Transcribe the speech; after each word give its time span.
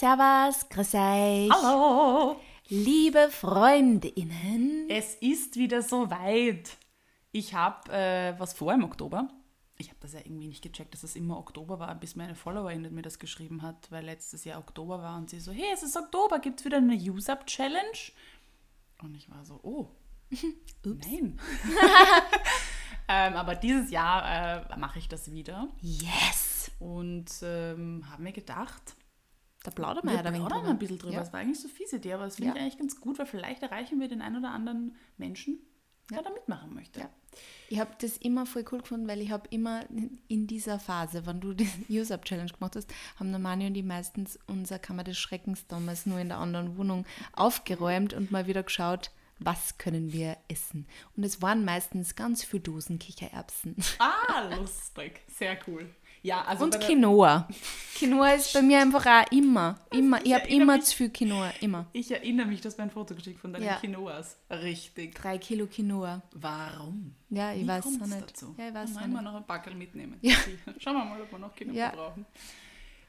Servus, 0.00 0.66
grüß 0.70 0.94
euch. 0.94 1.50
Hallo! 1.52 2.40
Liebe 2.70 3.28
Freundinnen. 3.28 4.88
Es 4.88 5.16
ist 5.16 5.56
wieder 5.56 5.82
soweit. 5.82 6.78
Ich 7.32 7.52
habe 7.52 7.92
äh, 7.92 8.32
was 8.38 8.54
vor 8.54 8.72
im 8.72 8.82
Oktober. 8.82 9.28
Ich 9.76 9.90
habe 9.90 9.98
das 10.00 10.14
ja 10.14 10.20
irgendwie 10.20 10.46
nicht 10.46 10.62
gecheckt, 10.62 10.94
dass 10.94 11.02
es 11.02 11.16
immer 11.16 11.36
Oktober 11.36 11.78
war, 11.80 11.94
bis 11.96 12.16
meine 12.16 12.34
Followerin 12.34 12.94
mir 12.94 13.02
das 13.02 13.18
geschrieben 13.18 13.60
hat, 13.60 13.90
weil 13.92 14.06
letztes 14.06 14.44
Jahr 14.44 14.58
Oktober 14.58 15.02
war 15.02 15.18
und 15.18 15.28
sie 15.28 15.38
so, 15.38 15.52
hey, 15.52 15.68
es 15.74 15.82
ist 15.82 15.98
Oktober, 15.98 16.38
gibt 16.38 16.60
es 16.60 16.64
wieder 16.64 16.78
eine 16.78 16.94
Use-Up-Challenge? 16.94 17.98
Und 19.02 19.14
ich 19.14 19.30
war 19.30 19.44
so, 19.44 19.60
oh, 19.62 19.90
nein. 20.82 21.38
ähm, 23.06 23.34
aber 23.34 23.54
dieses 23.54 23.90
Jahr 23.90 24.70
äh, 24.72 24.78
mache 24.78 24.98
ich 24.98 25.08
das 25.08 25.30
wieder. 25.30 25.68
Yes. 25.82 26.70
Und 26.78 27.26
ähm, 27.42 28.06
habe 28.10 28.22
mir 28.22 28.32
gedacht, 28.32 28.96
Da 29.62 29.70
plaudern 29.70 30.04
wir 30.04 30.10
wir 30.12 30.16
ja 30.16 30.22
da 30.22 30.30
plaudern 30.30 30.66
ein 30.66 30.78
bisschen 30.78 30.98
drüber. 30.98 31.14
Ja. 31.14 31.22
Es 31.22 31.32
war 31.32 31.40
eigentlich 31.40 31.60
so 31.60 31.68
fiese 31.68 31.96
Idee, 31.96 32.14
aber 32.14 32.24
es 32.26 32.36
finde 32.36 32.50
Ja. 32.50 32.56
ich 32.56 32.62
eigentlich 32.62 32.78
ganz 32.78 33.00
gut, 33.00 33.18
weil 33.18 33.26
vielleicht 33.26 33.62
erreichen 33.62 34.00
wir 34.00 34.08
den 34.08 34.22
einen 34.22 34.36
oder 34.36 34.50
anderen 34.50 34.96
Menschen, 35.18 35.58
der 36.10 36.18
Ja. 36.18 36.22
da 36.24 36.30
mitmachen 36.30 36.72
möchte. 36.74 37.00
Ja. 37.00 37.10
Ich 37.68 37.78
habe 37.78 37.90
das 38.00 38.16
immer 38.16 38.46
voll 38.46 38.64
cool 38.72 38.80
gefunden, 38.80 39.06
weil 39.06 39.20
ich 39.20 39.30
habe 39.30 39.46
immer 39.50 39.84
in 40.28 40.46
dieser 40.46 40.80
Phase, 40.80 41.26
wenn 41.26 41.40
du 41.40 41.52
die 41.52 41.68
Use-Up-Challenge 41.90 42.50
gemacht 42.52 42.74
hast, 42.74 42.92
haben 43.16 43.30
der 43.30 43.38
Mani 43.38 43.66
und 43.66 43.74
ich 43.76 43.84
meistens 43.84 44.38
unser 44.46 44.78
Kammer 44.78 45.04
des 45.04 45.18
Schreckens 45.18 45.66
damals 45.68 46.06
nur 46.06 46.18
in 46.18 46.28
der 46.28 46.38
anderen 46.38 46.76
Wohnung 46.76 47.04
aufgeräumt 47.34 48.14
und 48.14 48.30
mal 48.30 48.46
wieder 48.46 48.62
geschaut, 48.62 49.10
was 49.38 49.78
können 49.78 50.12
wir 50.12 50.36
essen. 50.48 50.86
Und 51.16 51.24
es 51.24 51.40
waren 51.40 51.64
meistens 51.64 52.14
ganz 52.14 52.44
viele 52.44 52.62
Dosen 52.62 52.98
Kichererbsen. 52.98 53.76
Ah, 53.98 54.48
lustig. 54.56 55.20
Sehr 55.28 55.56
cool. 55.66 55.88
Ja, 56.22 56.42
also 56.44 56.64
Und 56.64 56.78
Quinoa. 56.80 57.48
Quinoa 57.96 58.30
ist 58.32 58.52
bei 58.52 58.60
mir 58.62 58.78
einfach 58.80 59.06
auch 59.06 59.32
immer, 59.32 59.78
immer. 59.90 60.24
Ich 60.24 60.32
habe 60.34 60.46
immer 60.48 60.76
mich- 60.76 60.84
zu 60.84 60.96
viel 60.96 61.10
Quinoa, 61.10 61.50
immer. 61.60 61.86
ich 61.92 62.10
erinnere 62.10 62.46
mich, 62.46 62.60
dass 62.60 62.76
mir 62.76 62.84
ein 62.84 62.90
Foto 62.90 63.14
geschickt 63.14 63.40
von 63.40 63.52
deinen 63.52 63.64
Ja. 63.64 63.76
Quinoas. 63.76 64.36
Richtig. 64.50 65.14
Drei 65.14 65.38
Kilo 65.38 65.66
Quinoa. 65.66 66.20
Warum? 66.34 67.14
Ja, 67.30 67.52
ich 67.52 67.62
Wie 67.62 67.68
weiß 67.68 67.86
auch 67.86 68.06
nicht. 68.06 68.20
Dazu? 68.30 68.54
Ja, 68.58 68.68
ich 68.68 68.74
weiß 68.74 68.92
Dann 68.94 69.10
wir 69.12 69.20
nicht. 69.20 69.22
noch 69.22 69.34
ein 69.34 69.46
Backel 69.46 69.74
mitnehmen. 69.74 70.18
Ja. 70.20 70.34
Schauen 70.78 70.96
wir 70.96 71.04
mal, 71.04 71.20
ob 71.22 71.30
wir 71.30 71.38
noch 71.38 71.54
Quinoa 71.54 71.74
Ja. 71.74 71.90
brauchen. 71.90 72.26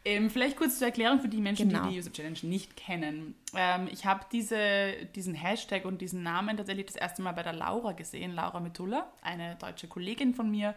Ähm, 0.03 0.31
vielleicht 0.31 0.57
kurz 0.57 0.79
zur 0.79 0.87
Erklärung 0.87 1.19
für 1.19 1.27
die 1.27 1.37
Menschen, 1.41 1.69
Genau. 1.69 1.83
die 1.85 1.91
die 1.93 1.99
User 1.99 2.11
Challenge 2.11 2.39
nicht 2.41 2.75
kennen. 2.75 3.35
Ähm, 3.55 3.87
ich 3.91 4.05
habe 4.05 4.25
diese, 4.31 4.93
diesen 5.15 5.35
Hashtag 5.35 5.85
und 5.85 6.01
diesen 6.01 6.23
Namen 6.23 6.57
tatsächlich 6.57 6.87
das 6.87 6.95
erste 6.95 7.21
Mal 7.21 7.33
bei 7.33 7.43
der 7.43 7.53
Laura 7.53 7.91
gesehen, 7.91 8.33
Laura 8.33 8.59
Mitulla, 8.59 9.11
eine 9.21 9.57
deutsche 9.57 9.87
Kollegin 9.87 10.33
von 10.33 10.49
mir, 10.49 10.73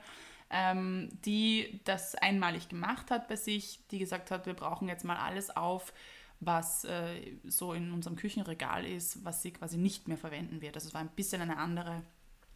ähm, 0.51 1.09
die 1.25 1.81
das 1.85 2.15
einmalig 2.15 2.69
gemacht 2.69 3.11
hat 3.11 3.29
bei 3.29 3.37
sich, 3.37 3.81
die 3.91 3.99
gesagt 3.99 4.31
hat, 4.31 4.47
wir 4.47 4.55
brauchen 4.55 4.89
jetzt 4.89 5.05
mal 5.05 5.17
alles 5.17 5.55
auf, 5.57 5.93
was 6.41 6.85
äh, 6.85 7.37
so 7.45 7.73
in 7.73 7.93
unserem 7.93 8.17
Küchenregal 8.17 8.85
ist, 8.85 9.25
was 9.25 9.43
sie 9.43 9.53
quasi 9.53 9.79
nicht 9.79 10.09
mehr 10.09 10.19
verwenden 10.19 10.61
wird. 10.61 10.75
Also 10.77 10.89
es 10.89 10.95
war 10.95 11.01
ein 11.01 11.09
bisschen 11.09 11.43
eine 11.43 11.57
andere, 11.57 12.03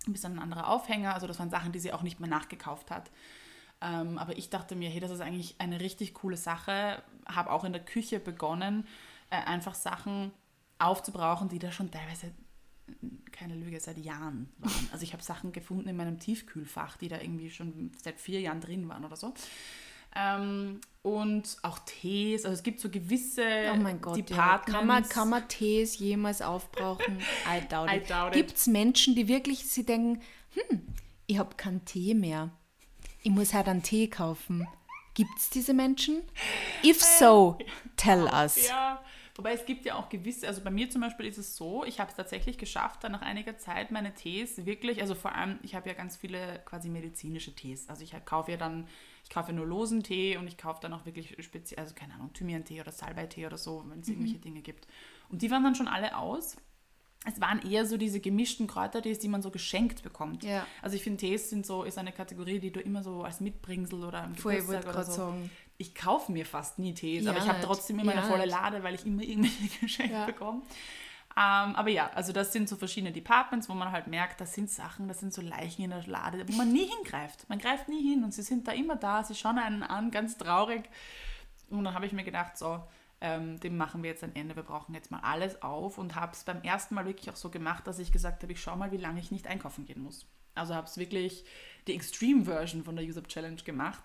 ein 0.07 0.13
bisschen 0.13 0.35
ein 0.35 0.39
anderer 0.39 0.69
Aufhänger. 0.69 1.15
Also 1.15 1.27
das 1.27 1.39
waren 1.39 1.51
Sachen, 1.51 1.73
die 1.73 1.79
sie 1.79 1.93
auch 1.93 2.03
nicht 2.03 2.21
mehr 2.21 2.29
nachgekauft 2.29 2.91
hat. 2.91 3.11
Ähm, 3.81 4.19
aber 4.19 4.37
ich 4.37 4.51
dachte 4.51 4.77
mir, 4.77 4.91
hey, 4.91 5.01
das 5.01 5.11
ist 5.11 5.21
eigentlich 5.21 5.57
eine 5.59 5.81
richtig 5.81 6.15
coole 6.15 6.37
Sache. 6.37 7.03
Habe 7.27 7.51
auch 7.51 7.65
in 7.65 7.73
der 7.73 7.85
Küche 7.85 8.21
begonnen, 8.21 8.87
äh, 9.31 9.37
einfach 9.37 9.75
Sachen 9.75 10.33
aufzubrauchen, 10.79 11.49
die 11.49 11.59
da 11.59 11.73
schon 11.73 11.91
teilweise, 11.91 12.33
keine 13.33 13.55
Lüge, 13.55 13.79
seit 13.81 13.99
Jahren 13.99 14.49
waren. 14.59 14.89
Also 14.93 15.05
ich 15.05 15.13
habe 15.13 15.23
Sachen 15.23 15.53
gefunden 15.53 15.89
in 15.89 15.97
meinem 15.97 16.19
Tiefkühlfach, 16.19 16.97
die 16.97 17.09
da 17.09 17.21
irgendwie 17.21 17.51
schon 17.51 17.93
seit 18.03 18.21
vier 18.21 18.41
Jahren 18.41 18.61
drin 18.61 18.89
waren 18.89 19.05
oder 19.05 19.17
so. 19.17 19.33
Ähm, 20.17 20.81
und 21.03 21.57
auch 21.63 21.79
Tees, 21.81 22.45
also 22.45 22.55
es 22.55 22.63
gibt 22.63 22.81
so 22.81 22.91
gewisse 22.91 23.71
Oh 23.73 23.77
mein 23.77 24.01
Gott, 24.01 24.29
ja. 24.31 24.59
Kann, 24.59 24.87
man, 24.87 25.09
kann 25.09 25.29
man 25.29 25.47
Tees 25.49 25.99
jemals 25.99 26.43
aufbrauchen? 26.43 27.19
I 27.47 27.61
doubt 27.69 27.91
it. 27.91 28.03
it. 28.03 28.33
Gibt 28.33 28.57
es 28.57 28.67
Menschen, 28.67 29.15
die 29.15 29.29
wirklich 29.29 29.67
sie 29.67 29.85
denken, 29.85 30.21
hm, 30.55 30.83
ich 31.27 31.39
habe 31.39 31.55
keinen 31.57 31.85
Tee 31.85 32.15
mehr. 32.15 32.51
Ich 33.23 33.31
muss 33.31 33.55
halt 33.55 33.69
einen 33.69 33.83
Tee 33.83 34.09
kaufen. 34.09 34.67
Gibt 35.15 35.37
es 35.37 35.51
diese 35.51 35.75
Menschen? 35.75 36.23
If 36.85 37.03
so, 37.03 37.59
tell 37.97 38.25
us. 38.33 38.69
Ja, 38.69 39.03
wobei 39.39 39.53
es 39.53 39.65
gibt 39.65 39.87
ja 39.87 39.95
auch 39.95 40.09
gewisse, 40.11 40.47
also 40.49 40.61
bei 40.63 40.71
mir 40.71 40.91
zum 40.91 41.01
Beispiel 41.01 41.25
ist 41.25 41.39
es 41.39 41.57
so, 41.57 41.85
ich 41.85 42.01
habe 42.01 42.11
es 42.11 42.17
tatsächlich 42.17 42.59
geschafft, 42.59 43.05
dann 43.05 43.13
nach 43.13 43.23
einiger 43.23 43.57
Zeit 43.57 43.91
meine 43.93 44.13
Tees 44.13 44.67
wirklich, 44.67 45.01
also 45.01 45.15
vor 45.15 45.35
allem, 45.35 45.59
ich 45.63 45.75
habe 45.75 45.89
ja 45.89 45.95
ganz 45.95 46.17
viele 46.17 46.61
quasi 46.67 46.89
medizinische 46.91 47.55
Tees. 47.55 47.89
Also 47.89 48.03
ich 48.03 48.13
kaufe 48.27 48.51
ja 48.51 48.57
dann, 48.57 48.89
ich 49.25 49.31
kaufe 49.31 49.53
nur 49.53 49.65
losen 49.65 50.03
Tee 50.03 50.37
und 50.37 50.49
ich 50.49 50.59
kaufe 50.59 50.81
dann 50.83 50.93
auch 50.93 51.07
wirklich 51.07 51.37
speziell, 51.43 51.79
also 51.81 51.95
keine 51.95 52.15
Ahnung, 52.15 52.33
Thymian-Tee 52.35 52.81
oder 52.81 52.93
Salbei-Tee 52.93 53.47
oder 53.47 53.59
so, 53.59 53.85
wenn 53.89 54.01
es 54.01 54.09
Mhm. 54.09 54.15
irgendwelche 54.15 54.39
Dinge 54.39 54.61
gibt. 54.61 54.87
Und 55.31 55.41
die 55.41 55.51
waren 55.51 55.63
dann 55.63 55.75
schon 55.77 55.89
alle 55.89 56.19
aus. 56.19 56.57
Es 57.25 57.41
waren 57.41 57.61
eher 57.69 57.85
so 57.85 57.97
diese 57.97 58.21
gemischten 58.21 58.67
Kräutertees, 58.67 59.19
die 59.19 59.29
man 59.29 59.43
so 59.43 59.51
geschenkt 59.51 60.03
bekommt. 60.03 60.45
Ja. 60.45 60.67
Also 60.83 60.97
ich 60.97 61.03
finde, 61.03 61.19
Tees 61.19 61.51
sind 61.51 61.67
so, 61.67 61.83
ist 61.85 61.99
eine 61.99 62.13
Kategorie, 62.13 62.59
die 62.61 62.71
du 62.71 62.81
immer 62.81 63.03
so 63.03 63.23
als 63.23 63.41
Mitbringsel 63.41 64.05
oder 64.05 64.23
am 64.23 64.35
Geburtstag 64.35 64.87
oder 64.89 65.05
so 65.05 65.13
sagen. 65.13 65.51
Ich 65.79 65.95
kaufe 65.95 66.31
mir 66.33 66.45
fast 66.45 66.79
nie 66.79 66.93
Tees, 66.93 67.27
aber 67.27 67.39
Ja, 67.39 67.45
ich 67.45 67.49
habe 67.49 67.61
trotzdem 67.61 67.99
immer 68.01 68.13
Ja, 68.15 68.19
eine 68.19 68.27
volle. 68.29 68.45
Lade, 68.47 68.83
weil 68.83 68.95
ich 68.95 69.07
immer 69.07 69.23
irgendwelche 69.23 69.79
Geschenke 69.81 70.13
Ja. 70.13 70.27
bekomme. 70.27 70.63
Ähm, 71.37 71.77
aber 71.77 71.89
ja, 71.91 72.11
also 72.15 72.33
das 72.33 72.53
sind 72.53 72.69
so 72.69 72.75
verschiedene 72.75 73.13
Departments, 73.13 73.69
wo 73.69 73.75
man 73.75 73.93
halt 73.93 74.09
merkt, 74.09 74.41
das 74.41 74.55
sind 74.55 74.69
Sachen, 74.71 75.07
das 75.07 75.21
sind 75.21 75.33
so 75.33 75.41
Leichen 75.41 75.83
in 75.85 75.91
der 75.91 76.05
Lade, 76.07 76.45
wo 76.49 76.53
man 76.57 76.73
nie 76.73 76.89
hingreift. 76.89 77.49
Man 77.49 77.61
greift 77.61 77.89
nie 77.89 78.03
hin 78.03 78.25
und 78.25 78.35
sie 78.35 78.43
sind 78.43 78.67
da 78.67 78.73
immer 78.73 78.97
da, 78.97 79.23
sie 79.23 79.37
schauen 79.37 79.57
einen 79.59 79.85
an, 79.85 80.11
ganz 80.11 80.37
traurig. 80.37 80.89
Und 81.71 81.85
dann 81.85 81.95
habe 81.95 82.07
ich 82.07 82.13
mir 82.13 82.25
gedacht, 82.25 82.59
so, 82.59 82.83
ähm, 83.21 83.61
dem 83.61 83.77
machen 83.77 84.03
wir 84.03 84.11
jetzt 84.11 84.25
ein 84.25 84.35
Ende, 84.35 84.57
wir 84.57 84.65
brauchen 84.65 84.95
jetzt 84.95 85.13
mal 85.13 85.21
alles 85.21 85.63
auf 85.63 85.99
und 85.99 86.17
habe 86.17 86.33
es 86.33 86.43
beim 86.43 86.63
ersten 86.63 86.97
Mal 86.97 87.07
wirklich 87.07 87.31
auch 87.31 87.37
so 87.37 87.51
gemacht, 87.51 87.87
dass 87.87 88.01
ich 88.01 88.11
gesagt 88.11 88.43
habe, 88.43 88.53
ich 88.53 88.61
schaue 88.61 88.77
mal, 88.77 88.91
wie 88.91 88.97
lange 88.97 89.21
ich 89.21 89.31
nicht 89.31 89.47
einkaufen 89.47 89.85
gehen 89.85 90.03
muss. 90.03 90.27
Also 90.57 90.75
habe 90.75 90.89
es 90.89 90.97
wirklich 90.97 91.45
die 91.87 91.95
Extreme-Version 91.95 92.83
von 92.83 92.97
der 92.97 93.05
Use-Up-Challenge 93.05 93.63
gemacht. 93.63 94.03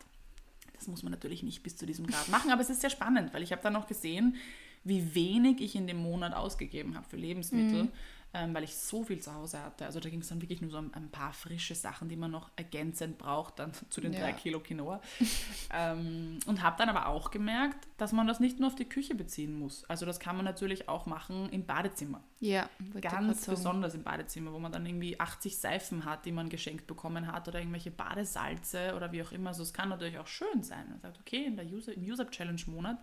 Das 0.84 0.90
muss 0.90 1.04
man 1.04 1.12
natürlich 1.12 1.44
nicht 1.44 1.64
bis 1.64 1.78
zu 1.78 1.86
diesem 1.86 2.06
Grad 2.06 2.28
machen, 2.28 2.52
aber 2.52 2.62
es 2.62 2.70
ist 2.70 2.82
sehr 2.82 2.90
spannend, 2.90 3.34
weil 3.34 3.42
ich 3.42 3.54
habe 3.54 3.62
dann 3.62 3.72
noch 3.72 3.88
gesehen, 3.88 4.36
wie 4.84 5.16
wenig 5.16 5.62
ich 5.62 5.76
in 5.76 5.88
dem 5.88 5.96
Monat 5.96 6.34
ausgegeben 6.34 6.96
habe 6.98 7.08
für 7.08 7.16
Lebensmittel, 7.16 7.88
ähm, 8.34 8.54
weil 8.54 8.64
ich 8.64 8.76
so 8.76 9.04
viel 9.04 9.20
zu 9.20 9.34
Hause 9.34 9.62
hatte. 9.62 9.86
Also 9.86 10.00
da 10.00 10.10
ging 10.10 10.22
es 10.22 10.30
dann 10.30 10.42
wirklich 10.42 10.62
nur 10.62 10.72
so 10.72 10.78
um 10.80 10.92
ein 10.94 11.10
paar 11.10 11.34
frische 11.34 11.76
Sachen, 11.76 12.10
die 12.10 12.16
man 12.16 12.32
noch 12.32 12.50
ergänzend 12.56 13.18
braucht, 13.18 13.60
dann 13.60 13.72
zu 13.90 14.02
den 14.02 14.14
Ja. 14.14 14.22
drei 14.22 14.34
Kilo 14.34 14.60
Quinoa. 14.60 15.02
ähm, 15.74 16.40
und 16.48 16.62
habe 16.64 16.76
dann 16.78 16.90
aber 16.90 17.08
auch 17.08 17.32
gemerkt, 17.32 17.88
dass 17.98 18.12
man 18.12 18.28
das 18.28 18.40
nicht 18.40 18.60
nur 18.60 18.68
auf 18.68 18.76
die 18.76 18.86
Küche 18.90 19.16
beziehen 19.16 19.58
muss. 19.58 19.86
Also 19.86 20.06
das 20.06 20.20
kann 20.20 20.36
man 20.36 20.46
natürlich 20.46 20.90
auch 20.90 21.06
machen 21.06 21.50
im 21.50 21.66
Badezimmer. 21.66 22.24
Ja, 22.40 22.70
Ganz 23.00 23.46
besonders 23.46 23.94
im 23.96 24.04
Badezimmer, 24.04 24.52
wo 24.52 24.60
man 24.60 24.72
dann 24.72 24.86
irgendwie 24.86 25.20
80 25.20 25.58
Seifen 25.58 26.04
hat, 26.04 26.26
die 26.26 26.32
man 26.32 26.50
geschenkt 26.50 26.88
bekommen 26.88 27.32
hat 27.32 27.48
oder 27.48 27.60
irgendwelche 27.60 27.92
Badesalze 27.92 28.94
oder 28.96 29.12
wie 29.12 29.22
auch 29.24 29.32
immer. 29.32 29.50
Also 29.50 29.64
es 29.64 29.74
kann 29.74 29.90
natürlich 29.90 30.18
auch 30.18 30.28
schön 30.28 30.62
sein. 30.64 30.90
Man 30.90 31.00
sagt, 31.00 31.20
okay, 31.20 31.46
in 31.46 31.56
der 31.56 31.66
User, 31.66 31.94
im 31.94 32.04
User-Challenge-Monat 32.04 32.98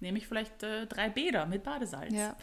nehme 0.00 0.18
ich 0.18 0.26
vielleicht 0.26 0.62
äh, 0.62 0.86
drei 0.86 1.08
Bäder 1.10 1.46
mit 1.46 1.62
Badesalz. 1.62 2.12
Ja. 2.12 2.36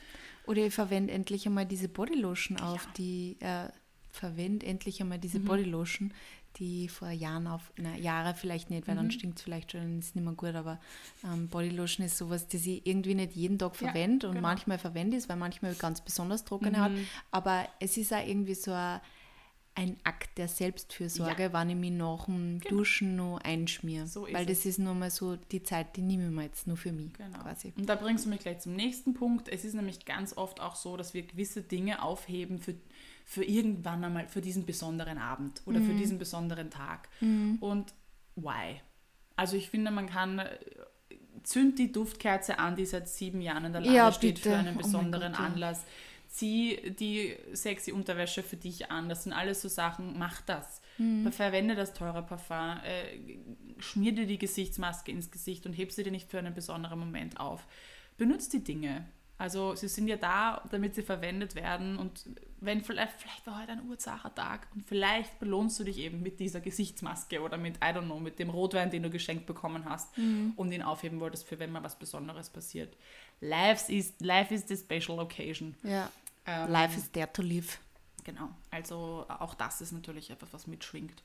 Oder 0.45 0.65
ich 0.67 0.73
verwende 0.73 1.13
endlich 1.13 1.45
einmal 1.45 1.65
diese 1.65 1.89
Bodylotion 1.89 2.57
auf, 2.57 2.87
die 2.97 3.37
äh, 3.41 3.67
verwende 4.09 4.65
endlich 4.65 5.01
einmal 5.01 5.17
Mhm. 5.17 5.21
diese 5.21 5.39
Bodylotion, 5.39 6.13
die 6.57 6.87
vor 6.87 7.11
Jahren 7.11 7.45
auf, 7.45 7.71
na, 7.77 7.95
Jahre 7.97 8.33
vielleicht 8.33 8.69
nicht, 8.69 8.87
weil 8.87 8.95
Mhm. 8.95 8.99
dann 8.99 9.11
stinkt 9.11 9.37
es 9.37 9.43
vielleicht 9.43 9.71
schon, 9.73 9.81
dann 9.81 9.99
ist 9.99 10.07
es 10.09 10.15
nicht 10.15 10.23
mehr 10.23 10.33
gut, 10.33 10.55
aber 10.55 10.79
ähm, 11.23 11.49
Bodylotion 11.49 12.05
ist 12.05 12.17
sowas, 12.17 12.47
das 12.47 12.65
ich 12.65 12.85
irgendwie 12.87 13.13
nicht 13.13 13.33
jeden 13.35 13.59
Tag 13.59 13.73
Ja, 13.73 13.89
verwende 13.91 14.27
und 14.29 14.35
genau. 14.35 14.47
manchmal 14.47 14.79
verwende 14.79 15.17
ich 15.17 15.23
es, 15.23 15.29
weil 15.29 15.35
manchmal 15.35 15.75
ganz 15.75 16.01
besonders 16.01 16.45
trockene 16.45 16.79
hat, 16.79 16.91
Mhm. 16.93 17.05
aber 17.31 17.67
es 17.79 17.97
ist 17.97 18.13
auch 18.13 18.25
irgendwie 18.25 18.55
so 18.55 18.71
ein, 18.71 19.01
ein 19.77 19.95
Akt 20.03 20.37
der 20.39 20.47
Selbstfürsorge, 20.47 21.53
wenn 21.53 21.69
ich 21.69 21.75
mich 21.75 21.91
nach 21.91 22.25
dem 22.25 22.59
Duschen 22.61 23.15
noch 23.15 23.39
einschmiere, 23.43 24.05
Genau. 24.05 24.11
So 24.11 24.27
weil 24.33 24.45
das 24.45 24.59
es. 24.59 24.65
ist 24.65 24.79
nur 24.79 24.95
mal 24.95 25.11
so 25.11 25.35
die 25.35 25.61
Zeit, 25.61 25.95
die 25.95 26.01
nehme 26.01 26.25
ich 26.25 26.31
mir 26.31 26.43
jetzt 26.43 26.65
nur 26.67 26.77
für 26.77 26.91
mich 26.91 27.13
Genau. 27.13 27.37
quasi. 27.39 27.73
Und 27.77 27.87
da 27.87 27.95
bringst 27.95 28.25
du 28.25 28.29
mich 28.29 28.39
gleich 28.39 28.59
zum 28.59 28.75
nächsten 28.75 29.13
Punkt. 29.13 29.47
Es 29.49 29.63
ist 29.63 29.75
nämlich 29.75 30.05
ganz 30.05 30.35
oft 30.35 30.59
auch 30.61 30.75
so, 30.75 30.97
dass 30.97 31.13
wir 31.13 31.21
gewisse 31.21 31.61
Dinge 31.61 32.01
aufheben 32.01 32.57
für, 32.59 32.73
für 33.23 33.43
irgendwann 33.43 34.03
einmal, 34.03 34.27
für 34.27 34.41
diesen 34.41 34.65
besonderen 34.65 35.19
Abend 35.19 35.61
oder 35.65 35.79
Mhm. 35.79 35.85
für 35.85 35.93
diesen 35.93 36.17
besonderen 36.17 36.71
Tag. 36.71 37.09
Und 37.59 37.93
why? 38.35 38.81
Also 39.35 39.55
ich 39.57 39.69
finde, 39.69 39.91
man 39.91 40.07
kann 40.07 40.39
äh, 40.39 40.57
zünd 41.43 41.77
die 41.77 41.91
Duftkerze 41.91 42.57
an, 42.57 42.75
die 42.75 42.85
seit 42.85 43.07
sieben 43.07 43.41
Jahren 43.41 43.65
in 43.65 43.71
der 43.73 43.81
Lade 43.81 43.93
Ja, 43.95 44.11
steht 44.11 44.35
bitte. 44.35 44.49
für 44.49 44.55
einen 44.55 44.69
Oh 44.69 44.71
mein 44.71 44.77
besonderen 44.77 45.31
Gott, 45.33 45.39
ja. 45.39 45.45
Zieh 46.37 46.91
die 46.99 47.35
sexy 47.53 47.91
Unterwäsche 47.91 48.43
für 48.43 48.57
dich 48.57 48.91
an. 48.91 49.09
Das 49.09 49.23
sind 49.23 49.33
alles 49.33 49.61
so 49.61 49.67
Sachen. 49.69 50.17
Mach 50.19 50.41
das. 50.41 50.81
Mhm. 50.99 51.31
Verwende 51.31 51.73
das 51.73 51.93
teure 51.93 52.21
Parfum. 52.21 52.77
Äh, 52.85 53.39
schmier 53.81 54.11
dir 54.13 54.27
die 54.27 54.37
Gesichtsmaske 54.37 55.11
ins 55.11 55.31
Gesicht 55.31 55.65
und 55.65 55.73
heb 55.73 55.91
sie 55.91 56.03
dir 56.03 56.11
nicht 56.11 56.29
für 56.29 56.37
einen 56.37 56.53
besonderen 56.53 56.99
Moment 56.99 57.39
auf. 57.39 57.65
Benutz 58.17 58.49
die 58.49 58.63
Dinge. 58.63 59.05
Also 59.39 59.75
sie 59.75 59.87
sind 59.87 60.07
ja 60.07 60.15
da, 60.17 60.63
damit 60.71 60.95
sie 60.95 61.03
verwendet 61.03 61.53
werden 61.53 61.97
und 61.97 62.25
wenn 62.59 62.81
vielleicht, 62.81 63.13
vielleicht 63.21 63.45
war 63.45 63.61
heute 63.61 63.73
ein 63.73 63.87
Urzachentag 63.87 64.67
und 64.73 64.83
vielleicht 64.87 65.37
belohnst 65.37 65.79
du 65.79 65.83
dich 65.83 65.99
eben 65.99 66.23
mit 66.23 66.39
dieser 66.39 66.59
Gesichtsmaske 66.59 67.41
oder 67.43 67.55
mit, 67.57 67.75
I 67.77 67.89
don't 67.89 68.05
know, 68.05 68.19
mit 68.19 68.39
dem 68.39 68.49
Rotwein, 68.49 68.89
den 68.89 69.03
du 69.03 69.11
geschenkt 69.11 69.45
bekommen 69.45 69.85
hast 69.85 70.17
Mhm. 70.17 70.53
und 70.55 70.71
ihn 70.71 70.81
aufheben 70.81 71.19
wolltest 71.19 71.47
für 71.47 71.59
wenn 71.59 71.71
mal 71.71 71.83
was 71.83 71.99
Besonderes 71.99 72.49
passiert. 72.49 72.97
Life 73.39 73.91
is, 73.93 74.13
life 74.19 74.51
is 74.51 74.67
the 74.67 74.75
special 74.75 75.19
occasion. 75.19 75.75
Ja. 75.83 76.11
Ähm, 76.47 76.71
Life 76.71 76.97
is 76.97 77.11
there 77.11 77.31
to 77.31 77.41
live. 77.41 77.79
Genau, 78.23 78.49
also 78.71 79.25
auch 79.27 79.53
das 79.53 79.81
ist 79.81 79.91
natürlich 79.91 80.31
etwas, 80.31 80.53
was 80.53 80.67
mitschwingt. 80.67 81.21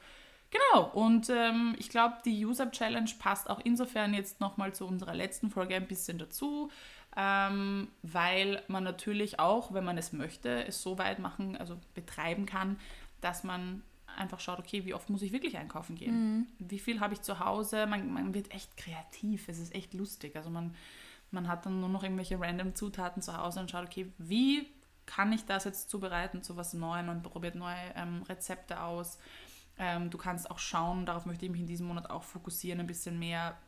Genau, 0.50 0.90
und 0.90 1.30
ähm, 1.30 1.74
ich 1.78 1.88
glaube, 1.88 2.16
die 2.26 2.44
User-Challenge 2.44 3.10
passt 3.18 3.48
auch 3.48 3.60
insofern 3.64 4.12
jetzt 4.12 4.40
nochmal 4.40 4.74
zu 4.74 4.86
unserer 4.86 5.14
letzten 5.14 5.50
Folge 5.50 5.74
ein 5.74 5.88
bisschen 5.88 6.18
dazu, 6.18 6.70
ähm, 7.16 7.88
weil 8.02 8.62
man 8.68 8.84
natürlich 8.84 9.38
auch, 9.38 9.72
wenn 9.72 9.84
man 9.84 9.96
es 9.96 10.12
möchte, 10.12 10.66
es 10.66 10.82
so 10.82 10.98
weit 10.98 11.20
machen, 11.20 11.56
also 11.56 11.78
betreiben 11.94 12.44
kann, 12.44 12.78
dass 13.22 13.44
man 13.44 13.82
einfach 14.18 14.40
schaut, 14.40 14.58
okay, 14.58 14.84
wie 14.84 14.92
oft 14.92 15.08
muss 15.08 15.22
ich 15.22 15.32
wirklich 15.32 15.56
einkaufen 15.56 15.96
gehen? 15.96 16.46
Wie 16.58 16.78
viel 16.78 17.00
habe 17.00 17.14
ich 17.14 17.22
zu 17.22 17.38
Hause? 17.40 17.86
Man, 17.86 18.12
man 18.12 18.34
wird 18.34 18.52
echt 18.52 18.76
kreativ, 18.76 19.48
es 19.48 19.58
ist 19.58 19.74
echt 19.74 19.94
lustig. 19.94 20.36
Also 20.36 20.50
man, 20.50 20.74
man 21.30 21.48
hat 21.48 21.64
dann 21.64 21.80
nur 21.80 21.88
noch 21.88 22.02
irgendwelche 22.02 22.38
random 22.38 22.74
Zutaten 22.74 23.22
zu 23.22 23.36
Hause 23.36 23.60
und 23.60 23.70
schaut, 23.70 23.86
okay, 23.86 24.12
wie 24.18 24.68
kann 25.14 25.32
ich 25.32 25.44
das 25.44 25.64
jetzt 25.64 25.90
zubereiten 25.90 26.42
zu 26.42 26.56
was 26.56 26.72
Neuem 26.72 27.08
und 27.08 27.22
probiert 27.22 27.54
neue 27.54 27.76
ähm, 27.96 28.22
Rezepte 28.22 28.80
aus. 28.80 29.18
Ähm, 29.78 30.10
du 30.10 30.16
kannst 30.16 30.50
auch 30.50 30.58
schauen, 30.58 31.04
darauf 31.04 31.26
möchte 31.26 31.44
ich 31.44 31.50
mich 31.50 31.60
in 31.60 31.66
diesem 31.66 31.86
Monat 31.86 32.08
auch 32.08 32.22
fokussieren, 32.22 32.80
ein 32.80 32.86
bisschen 32.86 33.18
mehr, 33.18 33.58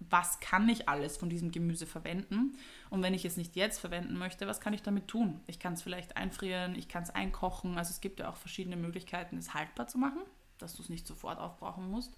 was 0.00 0.40
kann 0.40 0.68
ich 0.68 0.88
alles 0.88 1.16
von 1.16 1.28
diesem 1.28 1.50
Gemüse 1.50 1.86
verwenden? 1.86 2.56
Und 2.90 3.02
wenn 3.02 3.14
ich 3.14 3.24
es 3.24 3.36
nicht 3.36 3.54
jetzt 3.54 3.78
verwenden 3.80 4.16
möchte, 4.16 4.46
was 4.46 4.60
kann 4.60 4.72
ich 4.72 4.82
damit 4.82 5.08
tun? 5.08 5.40
Ich 5.46 5.58
kann 5.58 5.74
es 5.74 5.82
vielleicht 5.82 6.16
einfrieren, 6.16 6.74
ich 6.74 6.88
kann 6.88 7.02
es 7.02 7.10
einkochen. 7.10 7.76
Also 7.78 7.90
es 7.90 8.00
gibt 8.00 8.20
ja 8.20 8.30
auch 8.30 8.36
verschiedene 8.36 8.76
Möglichkeiten, 8.76 9.36
es 9.36 9.54
haltbar 9.54 9.86
zu 9.86 9.98
machen, 9.98 10.22
dass 10.58 10.74
du 10.74 10.82
es 10.82 10.88
nicht 10.88 11.06
sofort 11.06 11.38
aufbrauchen 11.38 11.90
musst. 11.90 12.16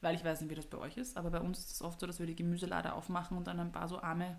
Weil 0.00 0.14
ich 0.14 0.24
weiß 0.24 0.40
nicht, 0.40 0.50
wie 0.50 0.56
das 0.56 0.66
bei 0.66 0.78
euch 0.78 0.96
ist, 0.96 1.16
aber 1.16 1.30
bei 1.30 1.40
uns 1.40 1.58
ist 1.58 1.72
es 1.72 1.82
oft 1.82 1.98
so, 1.98 2.06
dass 2.06 2.18
wir 2.18 2.26
die 2.26 2.36
Gemüselade 2.36 2.92
aufmachen 2.92 3.36
und 3.36 3.46
dann 3.46 3.58
ein 3.58 3.72
paar 3.72 3.88
so 3.88 4.00
arme 4.00 4.36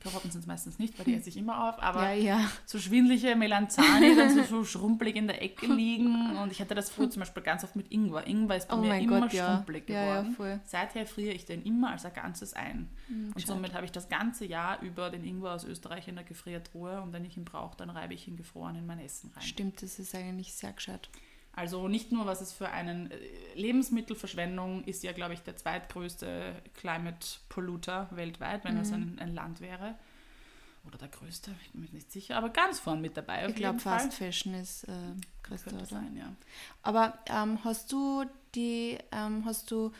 Karotten 0.00 0.30
sind 0.30 0.40
es 0.40 0.46
meistens 0.46 0.78
nicht, 0.78 0.98
weil 0.98 1.04
die 1.06 1.14
esse 1.16 1.28
ich 1.28 1.36
immer 1.36 1.68
auf, 1.68 1.80
aber 1.82 2.12
Ja, 2.12 2.38
ja. 2.38 2.50
so 2.66 2.78
schwindliche 2.78 3.36
Melanzani 3.36 4.16
dann 4.16 4.34
so, 4.34 4.42
so 4.42 4.64
schrumpelig 4.64 5.16
in 5.16 5.26
der 5.26 5.42
Ecke 5.42 5.66
liegen. 5.72 6.36
Und 6.38 6.50
ich 6.52 6.60
hatte 6.60 6.74
das 6.74 6.90
früher 6.90 7.10
zum 7.10 7.20
Beispiel 7.20 7.42
ganz 7.42 7.64
oft 7.64 7.76
mit 7.76 7.90
Ingwer. 7.92 8.26
Ingwer 8.26 8.56
ist 8.56 8.68
bei 8.68 8.74
Oh 8.76 8.80
mir 8.80 8.98
immer 8.98 9.20
Gott, 9.20 9.32
schrumpelig 9.32 9.88
Ja, 9.88 10.22
geworden. 10.22 10.60
Seither 10.64 11.06
friere 11.06 11.32
ich 11.34 11.44
den 11.44 11.62
immer 11.62 11.90
als 11.92 12.04
ein 12.04 12.12
Ganzes 12.14 12.54
ein. 12.54 12.88
und 13.08 13.34
gescheit. 13.34 13.48
somit 13.48 13.74
habe 13.74 13.84
ich 13.84 13.92
das 13.92 14.08
ganze 14.08 14.44
Jahr 14.46 14.80
über 14.82 15.10
den 15.10 15.24
Ingwer 15.24 15.52
aus 15.54 15.64
Österreich 15.64 16.08
in 16.08 16.14
der 16.16 16.24
Gefriertruhe. 16.24 17.00
Und 17.02 17.12
wenn 17.12 17.24
ich 17.24 17.36
ihn 17.36 17.44
brauche, 17.44 17.76
dann 17.76 17.90
reibe 17.90 18.14
ich 18.14 18.26
ihn 18.26 18.36
gefroren 18.36 18.76
in 18.76 18.86
mein 18.86 18.98
Essen 19.00 19.30
rein. 19.34 19.42
Stimmt, 19.42 19.82
das 19.82 19.98
ist 19.98 20.14
eigentlich 20.14 20.52
sehr 20.54 20.72
gescheit. 20.72 21.08
Also 21.60 21.88
nicht 21.88 22.10
nur, 22.10 22.24
was 22.26 22.40
es 22.40 22.52
für 22.52 22.70
einen 22.70 23.10
äh, 23.10 23.16
Lebensmittelverschwendung 23.54 24.82
ist 24.84 25.02
ja, 25.02 25.12
glaube 25.12 25.34
ich, 25.34 25.40
der 25.42 25.56
zweitgrößte 25.56 26.54
Climate 26.74 27.26
Polluter 27.48 28.08
weltweit, 28.12 28.64
wenn 28.64 28.74
Mhm. 28.76 28.80
es 28.80 28.92
ein, 28.92 29.18
ein 29.20 29.34
Land 29.34 29.60
wäre. 29.60 29.94
Oder 30.86 30.96
der 30.96 31.08
größte, 31.08 31.50
ich 31.62 31.72
bin 31.72 31.82
mir 31.82 31.88
nicht 31.92 32.10
sicher, 32.10 32.36
aber 32.38 32.48
ganz 32.48 32.78
vorn 32.80 33.02
mit 33.02 33.14
dabei. 33.14 33.46
Ich 33.46 33.54
glaube, 33.54 33.74
jeden 33.74 33.80
Fall. 33.80 33.98
Fast 34.00 34.14
Fashion 34.14 34.54
ist 34.54 34.84
äh, 34.84 34.92
größter, 35.42 35.70
Könnte 35.70 35.84
oder? 35.84 35.86
sein, 36.00 36.16
ja. 36.16 36.32
Aber 36.82 37.18
ähm, 37.26 37.58
hast 37.62 37.92
du 37.92 38.24
die, 38.54 38.96
ähm, 39.12 39.44
hast 39.44 39.70
du 39.70 39.92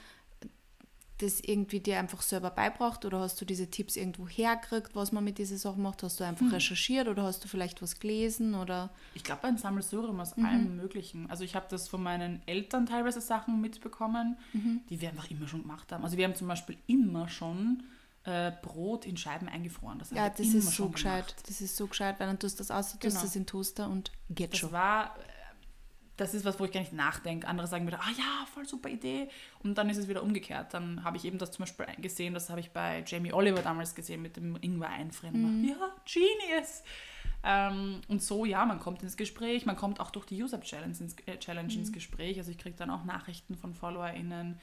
das 1.23 1.41
irgendwie 1.41 1.81
dir 1.81 1.99
einfach 1.99 2.23
selber 2.23 2.51
beibracht 2.51 3.05
oder 3.05 3.21
hast 3.21 3.41
du 3.41 3.45
diese 3.45 3.71
Tipps 3.71 3.97
irgendwo 3.97 4.27
hergekriegt, 4.29 4.95
was 4.95 5.13
man 5.13 5.23
mit 5.25 5.39
diesen 5.39 5.59
Sachen 5.59 5.83
macht? 5.83 6.03
Hast 6.03 6.19
du 6.21 6.25
einfach 6.25 6.47
Hm. 6.47 6.53
recherchiert 6.55 7.09
oder 7.09 7.23
hast 7.25 7.45
du 7.45 7.49
vielleicht 7.49 7.83
was 7.83 7.99
gelesen 8.01 8.55
oder? 8.55 8.91
Ich 9.15 9.25
glaube, 9.25 9.45
ein 9.45 9.59
Sammelsurium 9.59 10.19
aus 10.21 10.37
Mhm. 10.37 10.45
allem 10.45 10.77
Möglichen. 10.77 11.31
Also 11.31 11.45
ich 11.45 11.55
habe 11.55 11.67
das 11.69 11.89
von 11.89 12.03
meinen 12.03 12.43
Eltern 12.47 12.87
teilweise 12.87 13.21
Sachen 13.21 13.61
mitbekommen, 13.61 14.37
Mhm. 14.53 14.81
die 14.89 15.01
wir 15.01 15.09
einfach 15.11 15.31
immer 15.31 15.47
schon 15.49 15.63
gemacht 15.63 15.93
haben. 15.93 16.05
Also 16.05 16.17
wir 16.17 16.25
haben 16.25 16.35
zum 16.35 16.49
Beispiel 16.49 16.77
immer 16.87 17.29
schon 17.29 17.83
äh, 18.25 18.53
Brot 18.63 19.07
in 19.07 19.17
Scheiben 19.17 19.49
eingefroren. 19.49 19.99
Das 19.99 20.11
Ja, 20.11 20.29
das 20.29 20.41
immer 20.41 20.59
ist 20.59 20.77
so 20.77 20.91
gescheit. 20.91 21.35
Das 21.49 21.63
ist 21.63 21.75
so 21.75 21.87
gescheit, 21.87 22.21
weil 22.21 22.27
dann 22.27 22.39
tust 22.39 22.59
du 22.59 22.61
das 22.61 22.71
aus, 22.71 22.91
tust 22.91 23.01
Genau. 23.01 23.21
das 23.23 23.35
in 23.35 23.47
Toaster 23.47 23.89
und 23.89 24.13
geht 24.29 24.53
Das 24.53 24.59
schon. 24.61 24.73
war, 24.73 25.17
das 26.21 26.35
ist 26.35 26.45
was, 26.45 26.61
wo 26.61 26.65
ich 26.67 26.73
gar 26.73 26.81
nicht 26.81 26.93
nachdenke. 26.93 27.49
Andere 27.49 27.67
sagen 27.67 27.87
wieder, 27.87 28.01
ah 28.01 28.11
ja, 28.17 28.47
voll 28.53 28.67
super 28.67 28.91
Idee. 28.91 29.29
Und 29.63 29.79
dann 29.79 29.89
ist 29.89 29.97
es 29.97 30.07
wieder 30.07 30.23
umgekehrt. 30.23 30.75
Dann 30.75 31.03
habe 31.03 31.17
ich 31.17 31.25
eben 31.25 31.39
das 31.39 31.51
zum 31.53 31.63
Beispiel 31.63 31.87
gesehen, 31.99 32.35
das 32.35 32.51
habe 32.51 32.61
ich 32.61 32.71
bei 32.73 33.03
Jamie 33.07 33.33
Oliver 33.33 33.63
damals 33.63 33.95
gesehen 33.95 34.21
mit 34.21 34.37
dem 34.37 34.57
Ingwer 34.61 34.91
einfrieren. 34.91 35.45
Und 35.45 35.63
dachte, 35.63 35.81
Ja, 35.81 35.95
genius. 36.05 36.83
Ähm, 37.43 38.03
und 38.09 38.23
so, 38.23 38.45
ja, 38.45 38.67
man 38.67 38.81
kommt 38.81 39.03
ins 39.03 39.17
Gespräch, 39.17 39.65
man 39.65 39.77
kommt 39.77 39.99
auch 39.99 40.11
durch 40.11 40.27
die 40.27 40.43
User-Challenge 40.43 40.95
ins, 41.01 41.17
äh, 41.25 41.39
Challenge 41.39 41.73
ins 41.73 41.91
Gespräch. 41.91 42.37
Also 42.37 42.51
ich 42.51 42.59
kriege 42.59 42.77
dann 42.77 42.91
auch 42.91 43.05
Nachrichten 43.05 43.57
von 43.57 43.73
FollowerInnen. 43.73 44.61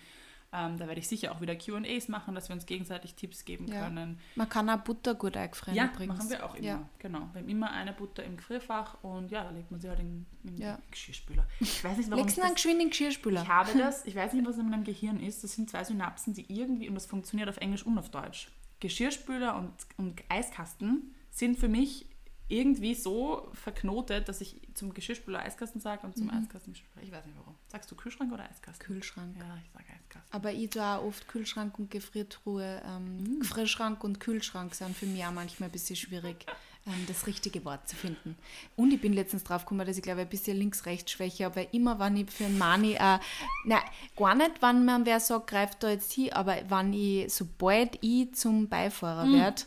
Ähm, 0.53 0.77
da 0.77 0.87
werde 0.87 0.99
ich 1.01 1.09
sicher 1.09 1.33
auch 1.33 1.41
wieder 1.41 1.57
QAs 1.57 2.07
machen, 2.07 2.33
dass 2.33 2.47
wir 2.47 2.53
uns 2.55 2.65
gegenseitig 2.65 3.15
Tipps 3.15 3.43
geben 3.43 3.67
Ja. 3.67 3.81
können. 3.83 4.17
Man 4.35 4.47
kann 4.47 4.69
auch 4.69 4.77
Butter 4.79 5.13
gut 5.13 5.35
eingefrieren 5.35 5.75
Ja, 5.75 5.85
übrigens. 5.93 6.17
machen 6.17 6.29
wir 6.29 6.45
auch 6.45 6.55
immer. 6.55 6.65
Ja. 6.65 6.89
Genau. 6.99 7.19
Wir 7.33 7.41
haben 7.41 7.49
immer 7.49 7.69
eine 7.71 7.91
Butter 7.91 8.23
im 8.23 8.37
Gefrierfach 8.37 9.03
und 9.03 9.29
ja, 9.29 9.43
da 9.43 9.49
legt 9.51 9.71
man 9.71 9.81
sie 9.81 9.89
halt 9.89 9.99
in, 9.99 10.25
in 10.45 10.57
Ja. 10.57 10.77
den 10.77 10.91
Geschirrspüler. 10.91 11.45
Ich 11.59 11.83
weiß 11.83 11.97
nicht, 11.97 12.09
warum 12.09 12.23
Legst 12.23 12.37
du 12.37 12.41
einen 12.43 12.51
das, 12.51 12.55
geschwind 12.55 12.73
in 12.75 12.79
den 12.79 12.89
Geschirrspüler? 12.91 13.41
ich 13.43 13.47
habe 13.49 13.77
das, 13.77 14.05
ich 14.05 14.15
weiß 14.15 14.31
nicht, 14.33 14.47
was 14.47 14.57
in 14.57 14.69
meinem 14.69 14.85
Gehirn 14.85 15.19
ist. 15.19 15.43
Das 15.43 15.53
sind 15.53 15.69
zwei 15.69 15.83
Synapsen, 15.83 16.33
die 16.33 16.45
irgendwie, 16.49 16.87
und 16.87 16.95
das 16.95 17.05
funktioniert 17.07 17.49
auf 17.49 17.57
Englisch 17.57 17.85
und 17.85 17.97
auf 17.97 18.09
Deutsch. 18.09 18.49
Geschirrspüler 18.79 19.55
und, 19.57 19.73
und 19.97 20.23
Eiskasten 20.29 21.13
sind 21.29 21.59
für 21.59 21.67
mich 21.67 22.05
irgendwie 22.49 22.95
so 22.95 23.49
verknotet, 23.53 24.29
dass 24.29 24.39
ich 24.39 24.55
zum 24.73 24.93
Geschirrspüler 24.93 25.39
Eiskasten 25.39 25.81
sage 25.81 26.05
und 26.07 26.17
zum 26.17 26.29
Eiskasten 26.29 26.73
Geschirrspüler. 26.73 27.05
Ich 27.05 27.11
weiß 27.11 27.25
nicht 27.25 27.37
warum. 27.37 27.55
Sagst 27.67 27.91
du 27.91 27.95
Kühlschrank 27.95 28.31
oder 28.31 28.49
Eiskasten? 28.49 28.85
Kühlschrank. 28.85 29.35
Ja, 29.37 29.57
ich 29.63 29.71
sage 29.71 29.85
Eiskasten. 29.85 30.31
Aber 30.31 30.53
ich 30.53 30.79
auch 30.79 31.03
oft 31.03 31.27
Kühlschrank 31.27 31.77
und 31.77 31.91
Gefriertruhe. 31.91 32.81
Ähm, 32.85 33.39
Gefrierschrank 33.41 34.03
und 34.03 34.19
Kühlschrank 34.19 34.75
sind 34.75 34.95
für 34.95 35.05
mich 35.05 35.25
auch 35.25 35.31
manchmal 35.31 35.67
ein 35.67 35.73
bisschen 35.73 35.97
schwierig, 35.97 36.45
ähm, 36.85 37.05
das 37.07 37.27
richtige 37.27 37.65
Wort 37.65 37.89
zu 37.89 37.97
finden. 37.97 38.37
Und 38.77 38.93
ich 38.93 39.01
bin 39.01 39.11
letztens 39.11 39.43
drauf 39.43 39.65
gekommen, 39.65 39.85
dass 39.85 39.97
ich 39.97 40.03
glaube, 40.03 40.21
ein 40.21 40.29
bisschen 40.29 40.57
links-rechts-Schwäche 40.57 41.45
habe, 41.45 41.57
weil 41.57 41.67
immer, 41.73 41.99
wenn 41.99 42.15
ich 42.15 42.31
für 42.31 42.45
einen 42.45 42.57
Mani, 42.57 42.93
äh, 42.93 43.19
nein, 43.65 43.81
gar 44.15 44.35
nicht, 44.35 44.61
wenn 44.61 44.85
man 44.85 45.05
wer 45.05 45.19
sagt, 45.19 45.47
greift 45.47 45.83
da 45.83 45.89
jetzt 45.89 46.13
hin, 46.13 46.31
aber 46.31 46.57
wenn 46.69 46.93
ich, 46.93 47.33
sobald 47.33 48.01
ich 48.01 48.33
zum 48.35 48.69
Beifahrer 48.69 49.29
werde, 49.33 49.63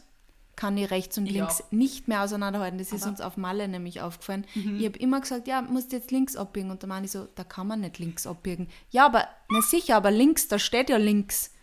kann 0.61 0.77
ich 0.77 0.91
rechts 0.91 1.17
und 1.17 1.25
Ich 1.27 1.33
links 1.33 1.63
auch. 1.63 1.73
nicht 1.73 2.07
mehr 2.07 2.23
auseinanderhalten. 2.23 2.79
Das 2.79 2.93
ist 2.93 3.03
Aber- 3.03 3.13
uns 3.13 3.21
auf 3.23 3.37
Malle 3.39 3.67
nämlich 3.67 4.03
aufgefallen. 4.03 4.45
Ich 4.55 4.85
habe 4.85 4.99
immer 4.99 5.21
gesagt, 5.21 5.49
ja, 5.49 5.63
musst 5.63 5.93
jetzt 5.93 6.11
links 6.11 6.37
abbiegen. 6.37 6.71
Und 6.71 6.83
da 6.83 6.87
meine 6.87 7.07
ich 7.07 7.13
so, 7.13 7.27
da 7.35 7.45
kann 7.45 7.67
man 7.67 7.81
nicht 7.81 7.99
links 7.99 8.27
abbiegen. 8.27 8.69
Ja, 8.91 9.07
aber, 9.07 9.27
na 9.49 9.63
sicher, 9.63 9.97
aber 9.97 10.11
links, 10.11 10.49
da 10.49 10.59
steht 10.59 10.91
ja 10.91 10.99
links. 10.99 11.55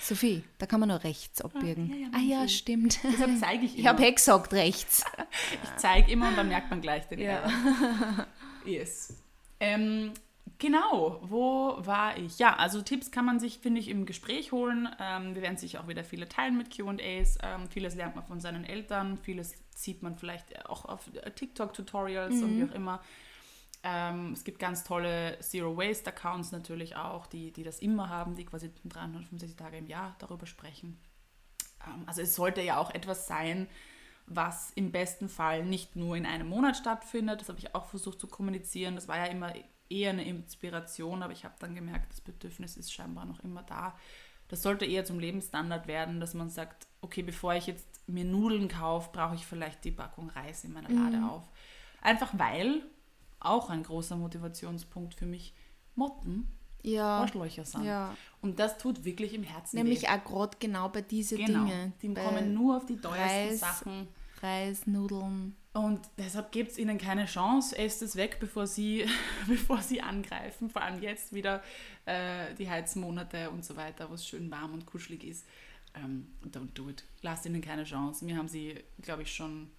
Sophie, 0.00 0.42
da 0.58 0.66
kann 0.66 0.80
man 0.80 0.88
nur 0.88 1.04
rechts 1.04 1.40
abbiegen. 1.40 1.88
ja, 1.88 1.96
ja, 1.96 2.08
ah 2.12 2.40
ja, 2.42 2.48
stimmt. 2.48 2.98
Deshalb 3.04 3.38
zeige 3.38 3.64
ich 3.66 3.78
Ich 3.78 3.86
habe 3.86 3.98
immer. 4.02 4.08
eh 4.08 4.12
gesagt 4.12 4.52
rechts. 4.52 5.04
Ich 5.62 5.76
zeige 5.76 6.10
immer 6.10 6.28
und 6.30 6.36
dann 6.36 6.48
merkt 6.48 6.70
man 6.70 6.80
gleich 6.80 7.06
den 7.06 7.20
Ja. 7.20 7.30
Error. 7.42 8.26
Yes. 8.66 9.14
Ähm, 9.60 10.12
genau, 10.58 11.20
wo 11.22 11.76
war 11.84 12.16
ich? 12.16 12.38
Ja, 12.38 12.56
also 12.56 12.82
Tipps 12.82 13.10
kann 13.10 13.24
man 13.24 13.40
sich, 13.40 13.58
finde 13.58 13.80
ich, 13.80 13.88
im 13.88 14.06
Gespräch 14.06 14.52
holen. 14.52 14.88
Ähm, 15.00 15.34
wir 15.34 15.42
werden 15.42 15.56
sicher 15.56 15.82
auch 15.82 15.88
wieder 15.88 16.04
viele 16.04 16.28
teilen 16.28 16.56
mit 16.56 16.70
QAs. 16.70 17.38
Ähm, 17.42 17.68
vieles 17.68 17.94
lernt 17.94 18.16
man 18.16 18.24
von 18.24 18.40
seinen 18.40 18.64
Eltern, 18.64 19.18
vieles 19.18 19.54
sieht 19.74 20.02
man 20.02 20.16
vielleicht 20.16 20.66
auch 20.66 20.84
auf 20.84 21.10
TikTok-Tutorials 21.34 22.42
und 22.42 22.58
wie 22.58 22.64
auch 22.64 22.74
immer. 22.74 23.00
Ähm, 23.82 24.32
es 24.32 24.44
gibt 24.44 24.58
ganz 24.58 24.82
tolle 24.82 25.38
Zero-Waste-Accounts 25.40 26.52
natürlich 26.52 26.96
auch, 26.96 27.26
die, 27.26 27.52
die 27.52 27.62
das 27.62 27.80
immer 27.80 28.08
haben, 28.08 28.34
die 28.34 28.46
quasi 28.46 28.70
365 28.84 29.56
Tage 29.56 29.76
im 29.76 29.88
Jahr 29.88 30.16
darüber 30.20 30.46
sprechen. 30.46 30.98
Ähm, 31.86 32.04
also 32.06 32.22
es 32.22 32.34
sollte 32.34 32.62
ja 32.62 32.78
auch 32.78 32.90
etwas 32.90 33.26
sein, 33.26 33.68
was 34.26 34.70
im 34.70 34.90
besten 34.90 35.28
Fall 35.28 35.66
nicht 35.66 35.96
nur 35.96 36.16
in 36.16 36.24
einem 36.24 36.48
Monat 36.48 36.78
stattfindet. 36.78 37.42
Das 37.42 37.50
habe 37.50 37.58
ich 37.58 37.74
auch 37.74 37.84
versucht 37.84 38.20
zu 38.20 38.26
kommunizieren. 38.26 38.94
Das 38.94 39.06
war 39.06 39.18
ja 39.18 39.26
immer 39.26 39.52
eher 39.94 40.10
eine 40.10 40.24
Inspiration, 40.24 41.22
aber 41.22 41.32
ich 41.32 41.44
habe 41.44 41.54
dann 41.58 41.74
gemerkt, 41.74 42.12
das 42.12 42.20
Bedürfnis 42.20 42.76
ist 42.76 42.92
scheinbar 42.92 43.24
noch 43.24 43.40
immer 43.40 43.62
da. 43.62 43.94
Das 44.48 44.62
sollte 44.62 44.84
eher 44.84 45.04
zum 45.04 45.18
Lebensstandard 45.18 45.86
werden, 45.86 46.20
dass 46.20 46.34
man 46.34 46.50
sagt, 46.50 46.86
okay, 47.00 47.22
bevor 47.22 47.54
ich 47.54 47.66
jetzt 47.66 47.88
mir 48.08 48.24
Nudeln 48.24 48.68
kaufe, 48.68 49.10
brauche 49.12 49.34
ich 49.34 49.46
vielleicht 49.46 49.84
die 49.84 49.90
Packung 49.90 50.28
Reis 50.30 50.64
in 50.64 50.72
meiner 50.72 50.90
Lade 50.90 51.24
auf. 51.24 51.48
Einfach 52.02 52.32
weil, 52.36 52.82
auch 53.40 53.70
ein 53.70 53.82
großer 53.82 54.16
Motivationspunkt 54.16 55.14
für 55.14 55.26
mich, 55.26 55.54
Motten 55.94 56.48
Ja, 56.82 57.20
Arschlöcher 57.20 57.64
sind. 57.64 57.84
ja. 57.84 58.14
Und 58.42 58.58
das 58.58 58.76
tut 58.78 59.04
wirklich 59.04 59.32
im 59.32 59.42
Herzen 59.42 59.76
Nämlich 59.76 60.02
weh. 60.02 60.08
auch 60.08 60.24
gerade 60.24 60.56
genau 60.60 60.88
bei 60.90 61.00
diesen 61.02 61.38
Genau, 61.38 61.64
Dinge. 61.64 61.92
die 62.02 62.12
kommen 62.12 62.52
nur 62.52 62.76
auf 62.76 62.84
die 62.86 62.96
teuersten 62.96 63.48
Reis, 63.48 63.60
Sachen. 63.60 64.08
Reis, 64.42 64.86
Nudeln. 64.86 65.56
Und 65.74 66.00
deshalb 66.18 66.52
gibt 66.52 66.70
es 66.70 66.78
ihnen 66.78 66.98
keine 66.98 67.26
Chance. 67.26 67.76
Esst 67.76 68.00
es 68.00 68.14
weg, 68.14 68.38
bevor 68.38 68.66
sie, 68.66 69.06
bevor 69.48 69.82
sie 69.82 70.00
angreifen. 70.00 70.70
Vor 70.70 70.82
allem 70.82 71.02
jetzt 71.02 71.32
wieder 71.34 71.62
äh, 72.06 72.54
die 72.54 72.70
Heizmonate 72.70 73.50
und 73.50 73.64
so 73.64 73.76
weiter, 73.76 74.08
wo 74.08 74.14
es 74.14 74.26
schön 74.26 74.50
warm 74.52 74.72
und 74.72 74.86
kuschelig 74.86 75.24
ist. 75.24 75.44
ähm, 75.96 76.28
don't 76.44 76.72
do 76.74 76.88
it. 76.88 77.04
Lasst 77.22 77.44
ihnen 77.44 77.60
keine 77.60 77.84
Chance. 77.84 78.24
Mir 78.24 78.36
haben 78.36 78.48
sie, 78.48 78.82
glaube 79.02 79.22
ich, 79.22 79.34
schon 79.34 79.70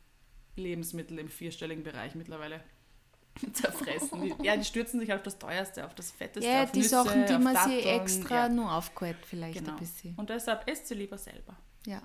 Lebensmittel 0.57 1.17
im 1.17 1.29
vierstelligen 1.29 1.83
Bereich 1.83 2.13
mittlerweile 2.15 2.61
zerfressen. 3.53 4.33
Ja, 4.43 4.57
die 4.57 4.65
stürzen 4.65 4.99
sich 4.99 5.13
auf 5.13 5.23
das 5.23 5.39
teuerste, 5.39 5.85
auf 5.85 5.95
das 5.95 6.11
fetteste, 6.11 6.49
Ja, 6.49 6.63
auf 6.63 6.71
die 6.71 6.79
Nüsse, 6.79 6.89
Sachen, 6.89 7.25
die 7.25 7.37
man 7.37 7.55
sich 7.55 7.83
Datteln, 7.83 8.01
extra 8.01 8.35
ja, 8.35 8.49
nur 8.49 8.73
aufgeholt 8.73 9.17
vielleicht 9.25 9.59
genau. 9.59 9.71
ein 9.71 9.77
bisschen. 9.77 10.13
Und 10.15 10.29
deshalb 10.29 10.67
esst 10.69 10.87
sie 10.87 10.95
lieber 10.95 11.17
selber. 11.17 11.55
Ja. 11.85 12.01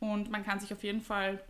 Und 0.00 0.30
man 0.30 0.44
kann 0.44 0.58
sich 0.58 0.72
auf 0.72 0.82
jeden 0.82 1.00
Fall 1.00 1.40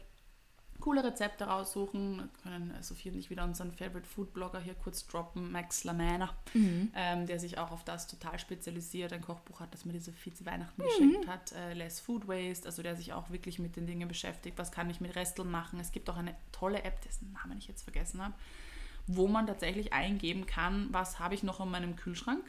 coole 0.80 1.02
Rezepte 1.04 1.44
raussuchen. 1.44 2.18
Wir 2.18 2.28
können 2.42 2.70
äh, 2.74 2.82
Sophie 2.82 3.10
und 3.10 3.16
ich 3.18 3.30
wieder 3.30 3.44
unseren 3.44 3.72
Favorite 3.72 4.06
Food 4.06 4.32
Blogger 4.32 4.60
hier 4.60 4.74
kurz 4.74 5.06
droppen, 5.06 5.50
Max 5.52 5.84
Lamana, 5.84 6.30
Mhm. 6.54 6.90
ähm, 6.94 7.26
der 7.26 7.38
sich 7.40 7.58
auch 7.58 7.70
auf 7.70 7.84
das 7.84 8.06
total 8.06 8.38
spezialisiert. 8.38 9.12
Ein 9.12 9.22
Kochbuch 9.22 9.60
hat, 9.60 9.72
das 9.74 9.84
mir 9.84 9.92
die 9.92 9.98
Sophie 10.00 10.32
zu 10.32 10.46
Weihnachten 10.46 10.80
Mhm. 10.80 10.86
geschenkt 10.86 11.26
hat. 11.28 11.52
Äh, 11.52 11.74
Less 11.74 12.00
Food 12.00 12.28
Waste, 12.28 12.66
also 12.66 12.82
der 12.82 12.96
sich 12.96 13.12
auch 13.12 13.30
wirklich 13.30 13.58
mit 13.58 13.76
den 13.76 13.86
Dingen 13.86 14.08
beschäftigt. 14.08 14.58
Was 14.58 14.70
kann 14.72 14.88
ich 14.90 15.00
mit 15.00 15.16
Resteln 15.16 15.50
machen? 15.50 15.80
Es 15.80 15.92
gibt 15.92 16.08
auch 16.10 16.16
eine 16.16 16.34
tolle 16.52 16.82
App, 16.84 17.00
dessen 17.02 17.32
Namen 17.32 17.58
ich 17.58 17.66
jetzt 17.68 17.82
vergessen 17.82 18.22
habe, 18.22 18.34
wo 19.06 19.26
man 19.26 19.46
tatsächlich 19.46 19.92
eingeben 19.92 20.46
kann, 20.46 20.88
was 20.92 21.18
habe 21.18 21.34
ich 21.34 21.42
noch 21.42 21.60
in 21.60 21.70
meinem 21.70 21.96
Kühlschrank. 21.96 22.44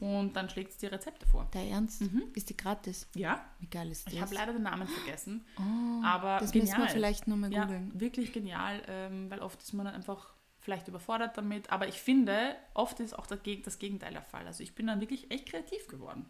Und 0.00 0.34
dann 0.34 0.48
schlägt 0.48 0.70
es 0.72 0.78
die 0.78 0.86
Rezepte 0.86 1.26
vor. 1.26 1.46
Der 1.52 1.62
Ernst? 1.64 2.00
Mhm. 2.00 2.24
Ist 2.34 2.48
die 2.50 2.56
gratis? 2.56 3.06
Ja, 3.14 3.44
Wie 3.58 3.66
geil 3.66 3.90
ist 3.90 4.06
das? 4.06 4.14
ich 4.14 4.20
habe 4.20 4.34
leider 4.34 4.52
den 4.54 4.62
Namen 4.62 4.88
vergessen. 4.88 5.44
oh, 5.58 6.02
aber 6.04 6.38
das 6.40 6.52
genial. 6.52 6.78
müssen 6.78 6.82
wir 6.88 6.90
vielleicht 6.90 7.28
nochmal 7.28 7.52
Ja, 7.52 7.64
googeln. 7.64 7.92
wirklich 8.00 8.32
genial, 8.32 8.82
ähm, 8.88 9.30
weil 9.30 9.40
oft 9.40 9.62
ist 9.62 9.72
man 9.74 9.86
dann 9.86 9.94
einfach 9.94 10.34
vielleicht 10.58 10.88
überfordert 10.88 11.36
damit. 11.38 11.70
Aber 11.70 11.88
ich 11.88 12.00
finde, 12.00 12.54
oft 12.74 13.00
ist 13.00 13.18
auch 13.18 13.26
das 13.26 13.40
Geg- 13.42 13.64
das 13.64 13.78
Gegenteil 13.78 14.12
der 14.12 14.22
Fall. 14.22 14.46
Also 14.46 14.62
ich 14.62 14.74
bin 14.74 14.86
dann 14.86 15.00
wirklich 15.00 15.30
echt 15.30 15.46
kreativ 15.46 15.86
geworden. 15.88 16.26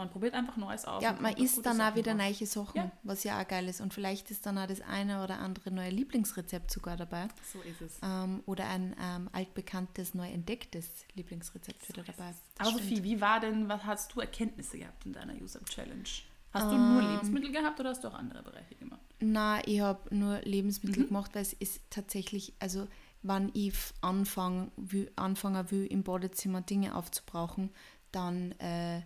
Man 0.00 0.10
probiert 0.10 0.34
einfach 0.34 0.56
Neues 0.56 0.84
aus. 0.86 1.00
Mhm. 1.00 1.04
Ja, 1.04 1.12
man 1.20 1.34
isst 1.36 1.64
dann 1.64 1.80
auch 1.80 1.94
wieder 1.94 2.14
neue 2.14 2.34
Sachen, 2.46 2.76
Ja. 2.76 2.90
was 3.02 3.22
ja 3.24 3.40
auch 3.40 3.46
geil 3.46 3.68
ist. 3.68 3.80
Und 3.80 3.92
vielleicht 3.94 4.30
ist 4.30 4.46
dann 4.46 4.56
auch 4.58 4.66
das 4.66 4.80
eine 4.80 5.22
oder 5.22 5.38
andere 5.38 5.70
neue 5.70 5.90
Lieblingsrezept 5.90 6.70
sogar 6.70 6.96
dabei. 6.96 7.28
So 7.52 7.60
ist 7.60 7.80
es. 7.82 7.98
Ähm, 8.02 8.42
oder 8.46 8.66
ein 8.68 8.96
ähm, 9.00 9.28
altbekanntes, 9.32 10.14
neu 10.14 10.28
entdecktes 10.30 10.88
Lieblingsrezept 11.14 11.88
wieder 11.88 12.02
dabei. 12.02 12.32
Aber 12.58 12.70
stimmt. 12.70 12.82
Sophie, 12.88 13.04
wie 13.04 13.20
war 13.20 13.40
denn, 13.40 13.68
was 13.68 13.84
hast 13.84 14.14
du 14.14 14.20
Erkenntnisse 14.20 14.78
gehabt 14.78 15.04
in 15.06 15.12
deiner 15.12 15.34
User-Challenge? 15.34 16.08
Hast 16.52 16.66
du 16.66 16.74
Ähm. 16.74 16.92
nur 16.94 17.02
Lebensmittel 17.02 17.52
gehabt 17.52 17.78
oder 17.78 17.90
hast 17.90 18.02
du 18.02 18.08
auch 18.08 18.14
andere 18.14 18.42
Bereiche 18.42 18.74
gemacht? 18.74 19.00
Na, 19.20 19.60
ich 19.68 19.80
habe 19.80 20.14
nur 20.14 20.38
Mhm. 20.38 20.42
Lebensmittel 20.44 21.06
gemacht, 21.06 21.34
weil 21.34 21.42
es 21.42 21.52
ist 21.52 21.80
tatsächlich, 21.90 22.54
also 22.58 22.88
wenn 23.22 23.50
ich 23.54 23.68
f- 23.68 23.92
anfang, 24.00 24.72
will, 24.76 25.12
anfangen 25.14 25.70
will, 25.70 25.84
im 25.86 26.02
Badezimmer 26.02 26.62
Dinge 26.62 26.96
aufzubrauchen, 26.96 27.70
dann, 28.12 28.52
äh, 28.58 29.02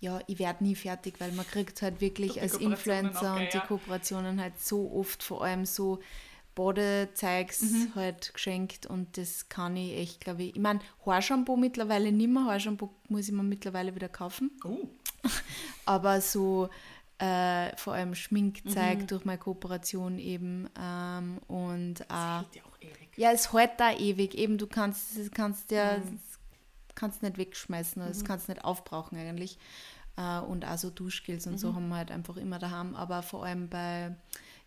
ja, 0.00 0.20
ich 0.26 0.38
werde 0.38 0.62
nie 0.64 0.74
fertig, 0.76 1.14
weil 1.18 1.32
man 1.32 1.46
kriegt 1.46 1.82
halt 1.82 2.00
wirklich 2.00 2.34
die 2.34 2.40
als 2.40 2.54
Influencer 2.56 3.34
auch, 3.34 3.40
und 3.40 3.52
die. 3.52 3.58
Kooperationen 3.60 4.40
halt 4.40 4.60
so 4.60 4.92
oft 4.92 5.22
vor 5.22 5.42
allem 5.44 5.64
so 5.66 5.98
Badezeugs 6.54 7.62
Mhm. 7.62 7.92
halt 7.94 8.34
geschenkt 8.34 8.86
und 8.86 9.16
das 9.16 9.48
kann 9.48 9.76
ich 9.76 9.96
echt, 9.96 10.20
glaube 10.20 10.42
ich. 10.42 10.56
Ich 10.56 10.60
meine, 10.60 10.80
Haarshampoo 11.06 11.56
mittlerweile 11.56 12.10
nicht 12.12 12.28
mehr, 12.30 12.44
Haarshampoo 12.44 12.90
muss 13.08 13.28
ich 13.28 13.32
mir 13.32 13.42
mittlerweile 13.44 13.94
wieder 13.94 14.08
kaufen. 14.08 14.50
Oh. 14.64 14.88
Aber 15.86 16.20
so 16.20 16.68
äh, 17.18 17.76
vor 17.76 17.94
allem 17.94 18.14
Schminkzeug 18.14 18.98
Mhm. 19.00 19.06
durch 19.08 19.24
meine 19.24 19.38
Kooperation 19.38 20.18
eben 20.18 20.68
ähm, 20.80 21.38
und 21.48 22.00
äh, 22.02 22.04
Geht 22.04 22.56
ja 22.56 22.62
auch 22.64 22.80
ewig. 22.80 23.08
ja, 23.16 23.32
es 23.32 23.52
hält 23.52 23.72
da 23.78 23.92
ewig. 23.92 24.34
Eben, 24.36 24.58
du 24.58 24.66
kannst 24.68 25.32
kannst 25.34 25.70
ja 25.72 25.98
Mhm. 25.98 26.18
Kannst 26.98 27.22
nicht 27.22 27.38
wegschmeißen, 27.38 28.02
also 28.02 28.12
das 28.20 28.24
kannst 28.26 28.48
nicht 28.48 28.64
aufbrauchen 28.64 29.16
eigentlich. 29.18 29.58
Äh, 30.16 30.40
und 30.40 30.64
also 30.64 30.90
Duschgels 30.90 31.46
und 31.46 31.54
Mhm. 31.54 31.58
so 31.58 31.74
haben 31.74 31.88
wir 31.88 31.96
halt 31.96 32.10
einfach 32.10 32.36
immer 32.36 32.58
daheim. 32.58 32.94
Aber 32.96 33.22
vor 33.22 33.44
allem 33.44 33.68
bei, 33.68 34.14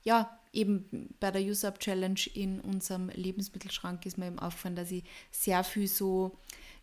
ja, 0.03 0.37
eben 0.53 1.13
bei 1.19 1.31
der 1.31 1.41
Use-Up 1.41 1.79
Challenge 1.79 2.19
in 2.33 2.59
unserem 2.61 3.09
Lebensmittelschrank 3.09 4.05
ist 4.05 4.17
mir 4.17 4.27
eben 4.27 4.39
aufgefallen, 4.39 4.75
dass 4.75 4.91
ich 4.91 5.03
sehr 5.31 5.63
viel 5.63 5.87
so 5.87 6.37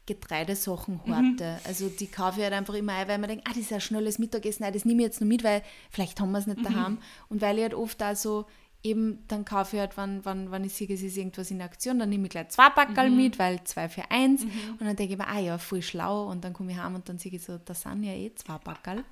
Getreidesachen 0.07 1.01
Mhm. 1.05 1.13
horte. 1.15 1.59
Also 1.65 1.89
die 1.89 2.07
kaufe 2.07 2.39
ich 2.39 2.45
halt 2.45 2.55
einfach 2.55 2.75
immer 2.75 2.95
ein, 2.95 3.09
weil 3.09 3.19
man 3.19 3.29
denkt, 3.29 3.45
ah, 3.47 3.51
das 3.51 3.59
ist 3.65 3.73
ein 3.73 3.81
schnelles 3.81 4.19
Mittagessen, 4.19 4.63
nein, 4.63 4.73
das 4.73 4.85
nehme 4.85 5.03
ich 5.03 5.07
jetzt 5.09 5.21
noch 5.21 5.29
mit, 5.29 5.45
weil 5.45 5.63
vielleicht 5.91 6.19
haben 6.21 6.33
wir 6.33 6.39
es 6.39 6.47
Mhm. 6.47 6.55
nicht 6.55 6.65
daheim. 6.67 6.99
Und 7.29 7.43
weil 7.43 7.57
ich 7.59 7.63
halt 7.63 7.75
oft 7.75 8.03
also 8.03 8.47
eben, 8.83 9.25
dann 9.29 9.45
kaufe 9.45 9.77
ich 9.77 9.81
halt, 9.81 9.97
wenn, 9.97 10.25
wenn, 10.25 10.51
wenn 10.51 10.65
ich 10.65 10.73
sehe, 10.75 10.89
es 10.89 11.03
ist 11.03 11.17
irgendwas 11.17 11.51
in 11.51 11.61
Aktion, 11.63 11.99
dann 11.99 12.09
nehme 12.09 12.25
ich 12.25 12.31
gleich 12.31 12.49
zwei 12.51 12.71
Packerl 12.71 13.11
mit, 13.11 13.39
weil 13.39 13.63
zwei 13.65 13.89
für 13.89 14.11
eins. 14.11 14.43
Und 14.45 14.81
dann 14.81 14.97
denke 14.97 15.15
ich 15.15 15.19
mir, 15.19 15.29
ah 15.29 15.39
ja, 15.39 15.59
voll 15.59 15.83
schlau. 15.83 16.29
Und 16.29 16.45
dann 16.45 16.53
komme 16.53 16.73
ich 16.73 16.79
heim 16.79 16.95
und 16.95 17.09
dann 17.09 17.19
sehe 17.19 17.33
ich 17.33 17.43
so, 17.43 17.59
das 17.59 17.83
sind 17.83 18.05
ja 18.05 18.13
eh 18.13 18.35
zwei 18.35 18.59
Packerl. 18.59 19.05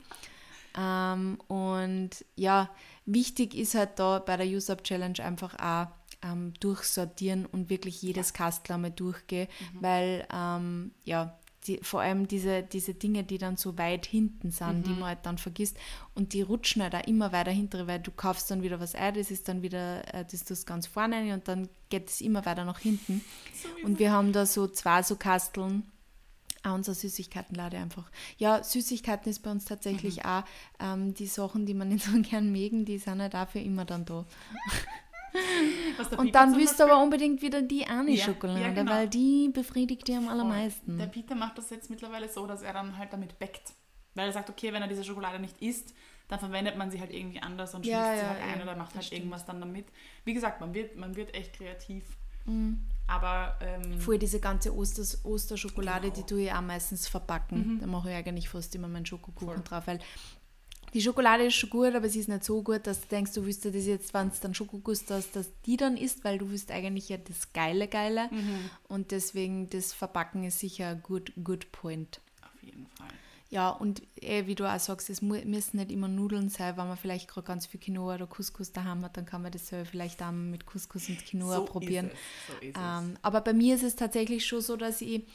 Ähm, 0.78 1.38
und 1.48 2.10
ja, 2.36 2.70
wichtig 3.06 3.54
ist 3.54 3.74
halt 3.74 3.98
da 3.98 4.18
bei 4.18 4.36
der 4.36 4.46
Use-Up 4.46 4.84
Challenge 4.84 5.24
einfach 5.24 5.54
auch 5.58 5.88
ähm, 6.22 6.52
durchsortieren 6.60 7.46
und 7.46 7.70
wirklich 7.70 8.02
jedes 8.02 8.32
Kastel 8.32 8.74
einmal 8.74 8.90
durchgehen, 8.90 9.48
weil 9.80 10.26
ähm, 10.32 10.92
ja, 11.04 11.38
die, 11.66 11.78
vor 11.82 12.00
allem 12.00 12.28
diese, 12.28 12.62
diese 12.62 12.94
Dinge, 12.94 13.24
die 13.24 13.38
dann 13.38 13.56
so 13.56 13.76
weit 13.78 14.06
hinten 14.06 14.50
sind, 14.50 14.86
die 14.86 14.90
man 14.90 15.04
halt 15.04 15.18
dann 15.24 15.38
vergisst 15.38 15.76
und 16.14 16.32
die 16.32 16.42
rutschen 16.42 16.82
halt 16.82 16.94
auch 16.94 17.06
immer 17.06 17.32
weiter 17.32 17.50
hinter, 17.50 17.86
weil 17.86 18.00
du 18.00 18.10
kaufst 18.10 18.50
dann 18.50 18.62
wieder 18.62 18.80
was 18.80 18.94
ein, 18.94 19.14
das 19.14 19.30
ist 19.30 19.48
dann 19.48 19.62
wieder, 19.62 20.02
äh, 20.14 20.24
das 20.30 20.44
tust 20.44 20.62
du 20.62 20.72
ganz 20.72 20.86
vorne 20.86 21.34
und 21.34 21.48
dann 21.48 21.68
geht 21.88 22.08
es 22.08 22.20
immer 22.20 22.44
weiter 22.44 22.64
nach 22.64 22.78
hinten. 22.78 23.24
Und 23.84 23.98
wir 23.98 24.12
haben 24.12 24.32
da 24.32 24.46
so 24.46 24.66
zwei 24.66 25.02
so 25.02 25.16
Kasteln, 25.16 25.84
auch 26.62 26.74
unser 26.74 26.94
Süßigkeitenlade 26.94 27.78
einfach. 27.78 28.10
Ja, 28.38 28.62
Süßigkeiten 28.62 29.30
ist 29.30 29.40
bei 29.40 29.50
uns 29.50 29.64
tatsächlich 29.64 30.24
auch 30.24 30.42
ähm, 30.80 31.14
die 31.14 31.26
Sachen, 31.26 31.66
die 31.66 31.74
man 31.74 31.88
nicht 31.90 32.04
so 32.04 32.20
gern 32.20 32.50
mögen, 32.50 32.84
die 32.84 32.98
sind 32.98 33.20
halt 33.20 33.34
dafür 33.34 33.62
immer 33.62 33.84
dann 33.84 34.04
da. 34.04 34.24
Und 36.16 36.34
dann 36.34 36.56
willst 36.56 36.78
du 36.80 36.84
aber 36.84 37.02
unbedingt 37.02 37.42
wieder 37.42 37.62
die 37.62 37.86
eine 37.86 38.10
Ja, 38.10 38.26
genau. 38.32 38.90
weil 38.90 39.08
die 39.08 39.50
befriedigt 39.52 40.08
dich 40.08 40.16
am 40.16 40.28
allermeisten. 40.28 40.98
Der 40.98 41.06
Peter 41.06 41.34
macht 41.34 41.58
das 41.58 41.70
jetzt 41.70 41.90
mittlerweile 41.90 42.28
so, 42.28 42.46
dass 42.46 42.62
er 42.62 42.72
dann 42.72 42.96
halt 42.98 43.12
damit 43.12 43.38
backt. 43.38 43.72
Weil 44.14 44.26
er 44.28 44.32
sagt, 44.32 44.48
okay, 44.50 44.72
wenn 44.72 44.82
er 44.82 44.88
diese 44.88 45.04
Schokolade 45.04 45.38
nicht 45.38 45.60
isst, 45.60 45.94
dann 46.28 46.38
verwendet 46.40 46.76
man 46.76 46.90
sie 46.90 46.98
halt 47.00 47.12
irgendwie 47.12 47.40
anders 47.40 47.74
und 47.74 47.82
schließt 47.84 47.96
Ja, 47.98 48.16
sie 48.16 48.22
halt 48.26 48.42
ein 48.42 48.62
oder 48.62 48.74
macht 48.76 48.94
halt 48.94 49.04
stimmt. 49.04 49.20
irgendwas 49.20 49.44
dann 49.44 49.60
damit. 49.60 49.86
Wie 50.24 50.34
gesagt, 50.34 50.60
man 50.60 50.72
wird, 50.74 50.96
man 50.96 51.14
wird 51.16 51.34
echt 51.34 51.52
kreativ. 51.52 52.04
Aber 53.08 53.56
ähm, 53.60 53.98
Voll 54.00 54.18
diese 54.18 54.38
ganze 54.40 54.74
Osters, 54.74 55.24
Osterschokolade, 55.24 56.10
Genau. 56.10 56.14
die 56.14 56.22
tue 56.34 56.42
ich 56.42 56.52
auch 56.52 56.60
meistens 56.60 57.08
verpacken. 57.08 57.74
Mhm. 57.74 57.80
Da 57.80 57.86
mache 57.86 58.10
ich 58.10 58.16
eigentlich 58.16 58.48
fast 58.48 58.74
immer 58.74 58.88
meinen 58.88 59.06
Schokokuchen 59.06 59.54
Voll. 59.54 59.64
drauf, 59.64 59.86
weil 59.86 59.98
die 60.96 61.02
Schokolade 61.02 61.44
ist 61.44 61.56
schon 61.56 61.68
gut, 61.68 61.94
aber 61.94 62.08
sie 62.08 62.20
ist 62.20 62.28
nicht 62.30 62.42
so 62.42 62.62
gut, 62.62 62.86
dass 62.86 63.02
du 63.02 63.08
denkst, 63.08 63.34
du 63.34 63.44
willst 63.44 63.66
dir 63.66 63.70
das 63.70 63.84
jetzt, 63.84 64.14
wenn 64.14 64.28
es 64.28 64.40
dann 64.40 64.54
Schokoguss 64.54 65.04
hast, 65.10 65.36
dass 65.36 65.50
die 65.66 65.76
dann 65.76 65.98
isst, 65.98 66.24
weil 66.24 66.38
du 66.38 66.50
willst 66.50 66.70
eigentlich 66.70 67.10
ja 67.10 67.18
das 67.18 67.52
geile, 67.52 67.86
geile. 67.86 68.30
Mhm. 68.30 68.70
Und 68.88 69.10
deswegen 69.10 69.68
das 69.68 69.92
Verpacken 69.92 70.44
ist 70.44 70.58
sicher 70.58 70.88
ein 70.88 71.02
good, 71.02 71.34
good 71.44 71.70
point. 71.70 72.22
auf 72.40 72.62
jeden 72.62 72.86
Fall. 72.86 73.10
Ja, 73.50 73.68
und 73.68 74.02
eh, 74.22 74.46
wie 74.46 74.54
du 74.54 74.64
auch 74.64 74.80
sagst, 74.80 75.10
es 75.10 75.20
müssen 75.20 75.76
nicht 75.76 75.92
immer 75.92 76.08
Nudeln 76.08 76.48
sein, 76.48 76.78
wenn 76.78 76.88
man 76.88 76.96
vielleicht 76.96 77.28
gerade 77.28 77.46
ganz 77.46 77.66
viel 77.66 77.78
Quinoa 77.78 78.14
oder 78.14 78.26
Couscous 78.26 78.72
daheim 78.72 79.04
hat, 79.04 79.18
dann 79.18 79.26
kann 79.26 79.42
man 79.42 79.52
das 79.52 79.68
selber 79.68 79.84
vielleicht 79.84 80.22
auch 80.22 80.32
mit 80.32 80.64
Couscous 80.64 81.10
und 81.10 81.26
Quinoa 81.26 81.56
so 81.56 81.64
probieren. 81.66 82.06
Ist. 82.06 82.16
So 82.48 82.66
ist 82.66 82.76
Ähm, 82.78 83.18
aber 83.20 83.42
bei 83.42 83.52
mir 83.52 83.74
ist 83.74 83.84
es 83.84 83.96
tatsächlich 83.96 84.46
schon 84.46 84.62
so, 84.62 84.76
dass 84.76 85.02
ich, 85.02 85.26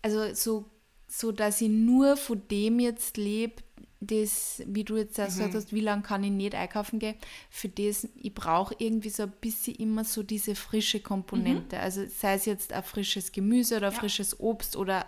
also 0.00 0.32
so, 0.32 0.70
so 1.06 1.32
dass 1.32 1.60
ich 1.60 1.68
nur 1.68 2.16
von 2.16 2.40
dem 2.48 2.80
jetzt 2.80 3.18
lebe, 3.18 3.62
das, 4.06 4.62
wie 4.66 4.84
du 4.84 4.96
jetzt 4.96 5.18
auch 5.18 5.24
Mhm. 5.24 5.28
gesagt 5.28 5.54
hast, 5.54 5.72
wie 5.72 5.80
lange 5.80 6.02
kann 6.02 6.24
ich 6.24 6.30
nicht 6.30 6.54
einkaufen 6.54 6.98
gehen, 6.98 7.14
für 7.50 7.68
das, 7.68 8.08
ich 8.16 8.34
brauche 8.34 8.74
irgendwie 8.78 9.10
so 9.10 9.22
ein 9.24 9.32
bisschen 9.40 9.74
immer 9.76 10.04
so 10.04 10.22
diese 10.22 10.54
frische 10.54 11.00
Komponente. 11.00 11.78
Also 11.78 12.04
sei 12.06 12.34
es 12.34 12.44
jetzt 12.44 12.72
ein 12.72 12.82
frisches 12.82 13.32
Gemüse 13.32 13.76
oder 13.76 13.88
Mhm. 13.90 13.94
Ja. 13.94 14.00
frisches 14.00 14.40
Obst 14.40 14.76
oder 14.76 15.06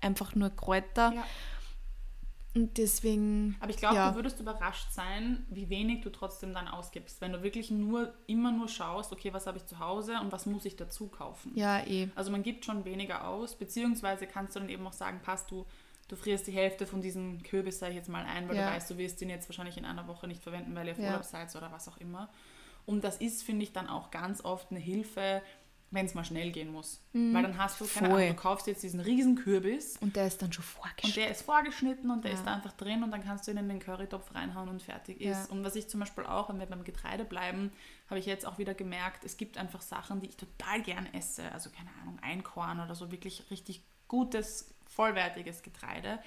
einfach 0.00 0.34
nur 0.34 0.50
Kräuter. 0.50 1.12
Ja. 1.14 1.24
Und 2.54 2.78
deswegen. 2.78 3.56
Aber 3.60 3.70
ich 3.70 3.76
glaube, 3.76 3.94
ja. 3.96 4.10
du 4.10 4.16
würdest 4.16 4.40
überrascht 4.40 4.90
sein, 4.90 5.44
wie 5.50 5.68
wenig 5.68 6.00
du 6.00 6.10
trotzdem 6.10 6.54
dann 6.54 6.66
ausgibst, 6.66 7.20
wenn 7.20 7.32
du 7.32 7.42
wirklich 7.42 7.70
nur 7.70 8.14
immer 8.26 8.50
nur 8.50 8.68
schaust, 8.68 9.12
okay, 9.12 9.32
was 9.32 9.46
habe 9.46 9.58
ich 9.58 9.66
zu 9.66 9.78
Hause 9.78 10.14
und 10.20 10.32
was 10.32 10.46
muss 10.46 10.64
ich 10.64 10.74
dazu 10.74 11.08
kaufen. 11.08 11.52
Ja, 11.54 11.84
eh. 11.86 12.08
Also 12.14 12.30
man 12.32 12.42
gibt 12.42 12.64
schon 12.64 12.84
weniger 12.84 13.28
aus, 13.28 13.54
beziehungsweise 13.54 14.26
kannst 14.26 14.56
du 14.56 14.60
dann 14.60 14.70
eben 14.70 14.84
auch 14.86 14.92
sagen, 14.94 15.20
passt 15.22 15.50
du, 15.50 15.66
du 16.08 16.16
frierst 16.16 16.46
die 16.46 16.52
Hälfte 16.52 16.86
von 16.86 17.00
diesem 17.00 17.42
Kürbis, 17.42 17.78
sage 17.78 17.92
ich 17.92 17.96
jetzt 17.98 18.08
mal, 18.08 18.24
ein, 18.24 18.48
weil 18.48 18.56
Ja. 18.56 18.66
du 18.66 18.72
weißt, 18.76 18.90
du 18.90 18.98
wirst 18.98 19.20
den 19.20 19.30
jetzt 19.30 19.48
wahrscheinlich 19.48 19.76
in 19.76 19.84
einer 19.84 20.06
Woche 20.08 20.26
nicht 20.26 20.42
verwenden, 20.42 20.74
weil 20.74 20.86
ihr 20.86 20.92
auf 20.92 20.98
Ja. 20.98 21.06
Urlaub 21.10 21.24
seid 21.24 21.54
oder 21.54 21.70
was 21.72 21.88
auch 21.88 21.98
immer. 21.98 22.28
Und 22.86 23.04
das 23.04 23.18
ist, 23.18 23.42
finde 23.42 23.62
ich, 23.64 23.72
dann 23.72 23.86
auch 23.88 24.10
ganz 24.10 24.42
oft 24.44 24.70
eine 24.70 24.80
Hilfe, 24.80 25.42
wenn 25.90 26.04
es 26.04 26.12
mal 26.14 26.24
schnell 26.24 26.50
gehen 26.52 26.70
muss. 26.70 27.00
Weil 27.14 27.42
dann 27.42 27.56
hast 27.56 27.80
du, 27.80 27.86
keine 27.86 28.08
Mhm. 28.08 28.10
Voll. 28.12 28.22
Ahnung, 28.24 28.36
du 28.36 28.42
kaufst 28.42 28.66
jetzt 28.66 28.82
diesen 28.82 29.00
riesen 29.00 29.36
Kürbis 29.36 29.96
Und 30.02 30.16
der 30.16 30.26
ist 30.26 30.40
dann 30.42 30.52
schon 30.52 30.62
und 30.62 30.68
vorgeschnitten. 30.70 31.14
der 31.20 31.30
ist 31.30 31.42
vorgeschnitten 31.42 32.10
und 32.10 32.24
der 32.24 32.32
Ja. 32.32 32.36
ist 32.38 32.44
da 32.46 32.54
einfach 32.54 32.72
drin 32.72 33.02
und 33.02 33.10
dann 33.10 33.24
kannst 33.24 33.46
du 33.46 33.52
ihn 33.52 33.56
in 33.56 33.68
den 33.70 33.78
Currytopf 33.78 34.34
reinhauen 34.34 34.68
und 34.68 34.82
fertig 34.82 35.18
Ja. 35.20 35.32
ist. 35.32 35.50
Und 35.50 35.64
was 35.64 35.76
ich 35.76 35.88
zum 35.88 36.00
Beispiel 36.00 36.24
auch, 36.26 36.48
wenn 36.50 36.58
wir 36.58 36.66
beim 36.66 36.84
Getreide 36.84 37.24
bleiben, 37.24 37.72
habe 38.10 38.20
ich 38.20 38.26
jetzt 38.26 38.46
auch 38.46 38.58
wieder 38.58 38.74
gemerkt, 38.74 39.24
es 39.24 39.36
gibt 39.38 39.56
einfach 39.56 39.80
Sachen, 39.80 40.20
die 40.20 40.28
ich 40.28 40.36
total 40.36 40.82
gern 40.82 41.06
esse. 41.14 41.50
Also 41.52 41.70
keine 41.70 41.90
Ahnung, 42.02 42.18
Einkorn 42.20 42.80
oder 42.80 42.94
so 42.94 43.10
wirklich 43.10 43.50
richtig 43.50 43.82
gutes, 44.08 44.74
vollwertiges 44.88 45.62
Getreide. 45.62 46.18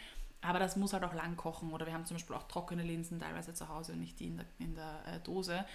Aber 0.42 0.60
das 0.60 0.76
muss 0.76 0.94
halt 0.94 1.04
auch 1.04 1.14
lang 1.14 1.36
kochen. 1.38 1.72
Oder 1.72 1.86
wir 1.86 1.94
haben 1.94 2.06
zum 2.06 2.16
Beispiel 2.16 2.36
auch 2.36 2.48
trockene 2.48 2.84
Linsen 2.84 3.20
teilweise 3.20 3.54
zu 3.54 3.70
Hause 3.70 3.94
und 3.94 4.00
nicht 4.00 4.20
die 4.20 4.28
in 4.28 4.38
der, 4.38 4.46
in 4.60 4.76
der 4.76 5.04
äh, 5.06 5.20
Dose. 5.20 5.66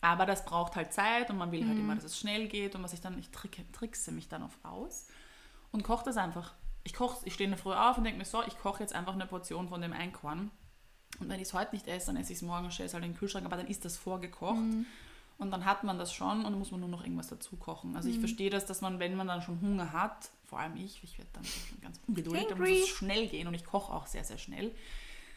Aber 0.00 0.26
das 0.26 0.44
braucht 0.44 0.76
halt 0.76 0.92
Zeit 0.92 1.30
und 1.30 1.36
man 1.36 1.52
will 1.52 1.66
halt 1.68 1.78
immer, 1.78 1.94
dass 1.94 2.04
es 2.04 2.18
schnell 2.18 2.48
geht 2.48 2.74
und 2.74 2.82
was 2.82 2.94
ich 2.94 3.02
dann, 3.02 3.18
ich 3.18 3.30
trick, 3.30 3.70
trickse 3.72 4.12
mich 4.12 4.28
dann 4.28 4.42
oft 4.42 4.64
aus 4.64 5.08
und 5.72 5.82
koche 5.82 6.06
das 6.06 6.16
einfach. 6.16 6.54
Ich 6.84 6.94
koche, 6.94 7.18
ich 7.26 7.34
stehe 7.34 7.44
in 7.44 7.50
der 7.50 7.58
Früh 7.58 7.74
auf 7.74 7.98
und 7.98 8.04
denke 8.04 8.18
mir 8.18 8.24
so, 8.24 8.42
ich 8.46 8.58
koche 8.58 8.82
jetzt 8.82 8.94
einfach 8.94 9.12
eine 9.12 9.26
Portion 9.26 9.68
von 9.68 9.82
dem 9.82 9.92
Einkorn. 9.92 10.50
Und 11.18 11.28
wenn 11.28 11.36
ich 11.36 11.48
es 11.48 11.54
heute 11.54 11.74
nicht 11.74 11.86
esse, 11.86 12.06
dann 12.06 12.16
esse 12.16 12.32
ich 12.32 12.38
es 12.38 12.42
morgen 12.42 12.64
und 12.64 12.72
stelle 12.72 12.86
es 12.86 12.94
halt 12.94 13.04
in 13.04 13.12
den 13.12 13.18
Kühlschrank, 13.18 13.44
aber 13.44 13.58
dann 13.58 13.66
ist 13.66 13.84
das 13.84 13.98
vorgekocht. 13.98 14.56
Und 15.36 15.50
dann 15.50 15.66
hat 15.66 15.84
man 15.84 15.98
das 15.98 16.12
schon 16.12 16.38
und 16.38 16.44
dann 16.44 16.58
muss 16.58 16.70
man 16.70 16.80
nur 16.80 16.88
noch 16.88 17.02
irgendwas 17.02 17.28
dazu 17.28 17.56
kochen. 17.56 17.96
Also 17.96 18.08
ich 18.08 18.18
verstehe 18.18 18.50
das, 18.50 18.64
dass 18.64 18.80
man, 18.80 18.98
wenn 18.98 19.16
man 19.16 19.26
dann 19.26 19.42
schon 19.42 19.60
Hunger 19.60 19.92
hat, 19.92 20.30
vor 20.50 20.58
allem 20.58 20.76
ich, 20.76 21.02
ich 21.02 21.16
werde 21.16 21.30
dann 21.32 21.44
schon 21.44 21.80
ganz 21.80 22.00
ungeduldig, 22.06 22.46
dann 22.48 22.58
muss 22.58 22.68
es 22.68 22.88
schnell 22.88 23.28
gehen 23.28 23.46
und 23.48 23.54
ich 23.54 23.64
koche 23.64 23.92
auch 23.92 24.06
sehr, 24.06 24.24
sehr 24.24 24.36
schnell. 24.38 24.74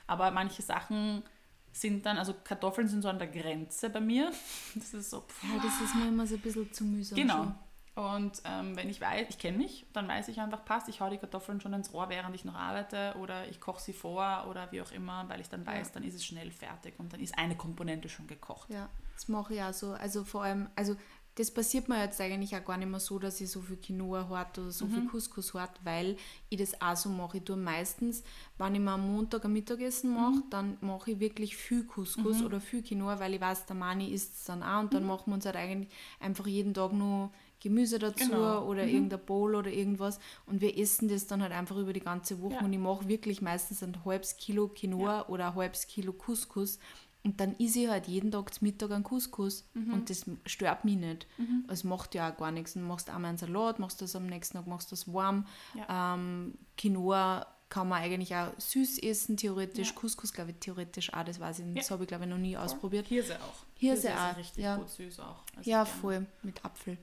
Aber 0.08 0.32
manche 0.32 0.62
Sachen 0.63 1.24
sind 1.72 2.05
dann, 2.05 2.17
also 2.17 2.34
Kartoffeln 2.43 2.88
sind 2.88 3.03
so 3.03 3.10
an 3.10 3.20
der 3.20 3.27
Grenze 3.27 3.89
bei 3.89 4.01
mir. 4.01 4.32
Das 4.75 4.93
ist 4.93 5.12
so, 5.12 5.22
pff, 5.22 5.43
Ja, 5.43 5.62
das 5.63 5.79
ist 5.82 5.96
mir 5.96 6.08
immer 6.08 6.25
so 6.27 6.36
ein 6.36 6.41
bisschen 6.41 6.74
zu 6.74 6.84
mühsam. 6.84 7.15
Genau. 7.15 7.34
schon. 7.36 7.55
Und 7.96 8.41
ähm, 8.46 8.75
wenn 8.75 8.89
ich 8.89 9.00
weiß, 9.00 9.27
ich 9.29 9.38
kenne 9.38 9.60
mich, 9.60 9.86
dann 9.93 10.08
weiß 10.08 10.27
ich 10.29 10.39
einfach, 10.41 10.65
passt, 10.65 10.88
ich 10.89 11.00
hau 11.00 11.12
die 11.12 11.20
Kartoffeln 11.20 11.62
schon 11.62 11.74
ins 11.74 11.93
Rohr, 11.93 12.10
während 12.10 12.34
ich 12.36 12.43
noch 12.43 12.55
arbeite 12.55 13.15
oder 13.20 13.48
ich 13.50 13.60
koche 13.62 13.79
sie 13.82 13.93
vor 13.93 14.48
oder 14.50 14.72
wie 14.72 14.82
auch 14.82 14.91
immer, 14.91 15.29
weil 15.29 15.39
ich 15.41 15.48
dann 15.50 15.63
weiß, 15.63 15.89
Ja. 15.89 15.93
dann 15.93 16.03
ist 16.03 16.15
es 16.15 16.25
schnell 16.25 16.50
fertig 16.51 16.96
und 16.98 17.13
dann 17.13 17.20
ist 17.20 17.38
eine 17.38 17.55
Komponente 17.55 18.10
schon 18.10 18.25
gekocht. 18.25 18.67
Ja, 18.72 18.89
das 19.13 19.27
mache 19.27 19.53
ich 19.53 19.62
auch 19.62 19.74
so. 19.74 19.91
Also 19.93 20.24
vor 20.24 20.41
allem, 20.43 20.70
also 20.75 20.96
das 21.35 21.49
passiert 21.51 21.89
mir 21.89 21.99
jetzt 22.03 22.21
eigentlich 22.21 22.55
auch 22.55 22.63
gar 22.63 22.77
nicht 22.77 22.89
mehr 22.89 22.99
so, 22.99 23.17
dass 23.17 23.41
ich 23.41 23.49
so 23.49 23.61
viel 23.61 23.77
Quinoa 23.77 24.29
hart 24.29 24.59
oder 24.59 24.69
so 24.71 24.85
viel 24.87 25.05
Couscous 25.07 25.53
hart, 25.55 25.79
weil 25.83 26.15
ich 26.49 26.59
das 26.59 26.79
auch 26.79 26.95
so 26.95 27.09
mache. 27.09 27.37
Ich 27.37 27.43
tue 27.43 27.55
meistens, 27.57 28.23
wenn 28.59 28.75
ich 28.75 28.81
mir 28.81 28.91
am 28.91 29.11
Montag 29.15 29.43
ein 29.45 29.53
Mittagessen 29.53 30.13
mache, 30.13 30.43
dann 30.51 30.77
mache 30.81 31.11
ich 31.11 31.19
wirklich 31.19 31.55
viel 31.57 31.85
Couscous 31.85 32.43
oder 32.43 32.61
viel 32.61 32.83
Quinoa, 32.83 33.19
weil 33.19 33.33
ich 33.33 33.41
weiß, 33.41 33.65
der 33.65 33.75
Mani 33.75 34.09
isst 34.13 34.35
es 34.35 34.43
dann 34.45 34.61
auch 34.61 34.81
und 34.81 34.93
dann 34.93 35.05
machen 35.05 35.23
wir 35.27 35.33
uns 35.33 35.45
halt 35.45 35.55
eigentlich 35.55 35.89
einfach 36.19 36.45
jeden 36.45 36.73
Tag 36.75 36.93
nur 36.93 37.31
Gemüse 37.59 37.97
dazu 37.97 38.29
Genau. 38.29 38.65
oder 38.67 38.85
irgendein 38.85 39.25
Bowl 39.25 39.55
oder 39.55 39.71
irgendwas 39.71 40.19
und 40.45 40.59
wir 40.61 40.77
essen 40.77 41.07
das 41.07 41.27
dann 41.27 41.41
halt 41.41 41.53
einfach 41.53 41.77
über 41.77 41.93
die 41.93 42.01
ganze 42.01 42.41
Woche 42.41 42.55
Ja. 42.55 42.61
und 42.65 42.73
ich 42.73 42.79
mache 42.79 43.07
wirklich 43.07 43.41
meistens 43.41 43.81
ein 43.81 44.03
halbes 44.03 44.35
Kilo 44.35 44.67
Quinoa 44.67 45.29
oder 45.29 45.47
ein 45.47 45.55
halbes 45.55 45.87
Kilo 45.87 46.11
Couscous 46.11 46.77
und 47.24 47.39
dann 47.39 47.56
isse 47.58 47.80
ich 47.82 47.88
halt 47.89 48.08
jeden 48.08 48.32
Tag 48.32 48.53
zum 48.53 48.68
Mittag 48.68 48.92
einen 48.92 49.03
Couscous 49.03 49.65
Mhm. 49.74 49.94
und 49.94 50.10
das 50.10 50.25
stört 50.46 50.84
mich 50.86 50.98
nicht. 50.98 51.27
Es 51.68 51.84
macht 51.84 52.15
ja 52.15 52.32
auch 52.32 52.38
gar 52.38 52.51
nichts. 52.51 52.74
Du 52.74 52.80
machst 52.80 53.10
einmal 53.10 53.30
einen 53.30 53.38
Salat, 53.38 53.80
machst 53.80 54.01
das 54.01 54.15
am 54.15 54.25
nächsten 54.27 54.58
Tag, 54.58 54.68
machst 54.68 54.92
das 54.92 55.12
warm. 55.12 55.46
Ähm, 55.89 56.56
Quinoa 56.77 57.48
kann 57.70 57.88
man 57.89 58.01
eigentlich 58.03 58.36
auch 58.36 58.51
süß 58.60 59.00
essen, 59.00 59.36
theoretisch. 59.38 59.89
Ja. 59.89 59.96
Couscous, 59.96 60.32
glaube 60.34 60.51
ich, 60.51 60.58
theoretisch 60.60 61.12
auch. 61.13 61.24
Das 61.24 61.39
weiß 61.39 61.60
ich 61.60 61.65
nicht. 61.65 61.75
Ja. 61.77 61.82
Das 61.82 61.92
habe 61.92 62.03
ich, 62.03 62.08
glaube 62.08 62.25
ich, 62.25 62.30
noch 62.30 62.38
nie 62.38 62.56
ausprobiert. 62.56 63.08
Hirse 63.08 63.36
auch. 63.42 63.65
Hirse 63.80 64.10
ist 64.10 64.15
auch, 64.18 64.38
richtig 64.38 64.63
ja. 64.63 64.75
gut 64.77 64.89
süß 64.89 65.20
auch. 65.22 65.42
Also 65.56 65.70
Ja, 65.70 65.84
gerne. 65.84 66.00
voll, 66.01 66.25
mit 66.44 66.63
Apfel. 66.63 66.98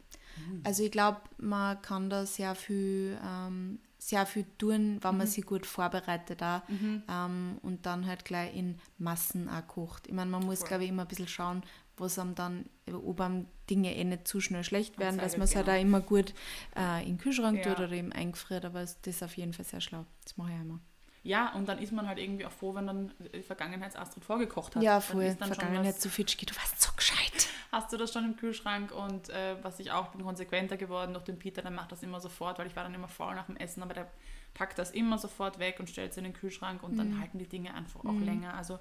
Also 0.64 0.84
ich 0.84 0.92
glaube, 0.92 1.20
man 1.38 1.82
kann 1.82 2.08
da 2.08 2.24
sehr 2.24 2.54
viel, 2.54 3.18
ähm, 3.26 3.80
sehr 4.00 4.24
viel 4.24 4.46
tun, 4.58 4.98
wenn 5.02 5.16
man 5.16 5.26
sich 5.26 5.44
gut 5.44 5.66
vorbereitet 5.66 6.42
auch, 6.42 6.62
ähm, 7.08 7.58
und 7.62 7.84
dann 7.84 8.06
halt 8.06 8.24
gleich 8.24 8.56
in 8.56 8.78
Massen 8.98 9.48
auch 9.48 9.66
kocht. 9.66 10.06
Ich 10.06 10.14
meine, 10.14 10.30
man 10.30 10.44
muss, 10.44 10.64
glaube 10.64 10.84
ich, 10.84 10.88
immer 10.90 11.02
ein 11.02 11.08
bisschen 11.08 11.28
schauen, 11.28 11.62
was 11.98 12.18
einem 12.18 12.34
dann, 12.34 12.64
ob 12.90 13.20
einem 13.20 13.46
Dinge 13.68 13.94
eh 13.94 14.04
nicht 14.04 14.26
zu 14.26 14.40
schnell 14.40 14.64
schlecht 14.64 14.98
werden, 14.98 15.18
dass 15.18 15.36
man 15.36 15.44
es 15.44 15.54
halt 15.54 15.66
genau. 15.66 15.76
auch 15.76 15.82
immer 15.82 16.00
gut 16.00 16.32
äh, 16.74 17.02
in 17.02 17.16
den 17.16 17.18
Kühlschrank 17.18 17.58
Ja. 17.58 17.74
tut 17.74 17.84
oder 17.84 17.92
eben 17.92 18.10
eingefriert, 18.12 18.64
aber 18.64 18.80
das 18.80 18.96
ist 19.04 19.22
auf 19.22 19.36
jeden 19.36 19.52
Fall 19.52 19.66
sehr 19.66 19.82
schlau. 19.82 20.06
Das 20.24 20.36
mache 20.38 20.50
ich 20.52 20.60
immer. 20.60 20.80
Ja, 21.22 21.52
und 21.52 21.68
dann 21.68 21.78
ist 21.78 21.92
man 21.92 22.08
halt 22.08 22.18
irgendwie 22.18 22.46
auch 22.46 22.50
froh, 22.52 22.74
wenn 22.74 22.86
dann 22.86 23.12
die 23.34 23.42
Vergangenheits-Astrid 23.42 24.24
vorgekocht 24.24 24.76
hat. 24.76 24.82
Ja, 24.82 24.94
Dann 24.94 25.02
voll. 25.02 25.24
ist 25.24 25.38
dann 25.38 25.52
Vergangenheit 25.52 26.00
zu 26.00 26.08
Fitschki, 26.08 26.46
du 26.46 26.56
warst 26.56 26.80
so 26.80 26.90
gescheit. 26.96 27.48
Hast 27.72 27.92
du 27.92 27.96
das 27.96 28.12
schon 28.12 28.24
im 28.24 28.36
Kühlschrank? 28.36 28.92
Und 28.92 29.28
äh, 29.30 29.56
was 29.62 29.78
ich 29.80 29.90
auch 29.92 30.08
bin 30.08 30.22
konsequenter 30.22 30.76
geworden 30.76 31.12
durch 31.12 31.24
den 31.24 31.38
Peter, 31.38 31.62
der 31.62 31.70
macht 31.70 31.92
das 31.92 32.02
immer 32.02 32.20
sofort, 32.20 32.58
weil 32.58 32.66
ich 32.66 32.76
war 32.76 32.84
dann 32.84 32.94
immer 32.94 33.08
faul 33.08 33.34
nach 33.34 33.46
dem 33.46 33.56
Essen, 33.56 33.82
aber 33.82 33.94
der 33.94 34.10
packt 34.54 34.78
das 34.78 34.90
immer 34.90 35.18
sofort 35.18 35.58
weg 35.58 35.78
und 35.78 35.88
stellt 35.88 36.10
es 36.10 36.16
in 36.16 36.24
den 36.24 36.32
Kühlschrank 36.32 36.82
und 36.82 36.96
dann 36.96 37.20
halten 37.20 37.38
die 37.38 37.48
Dinge 37.48 37.72
einfach 37.74 38.04
auch 38.04 38.20
länger. 38.20 38.54
Also 38.54 38.78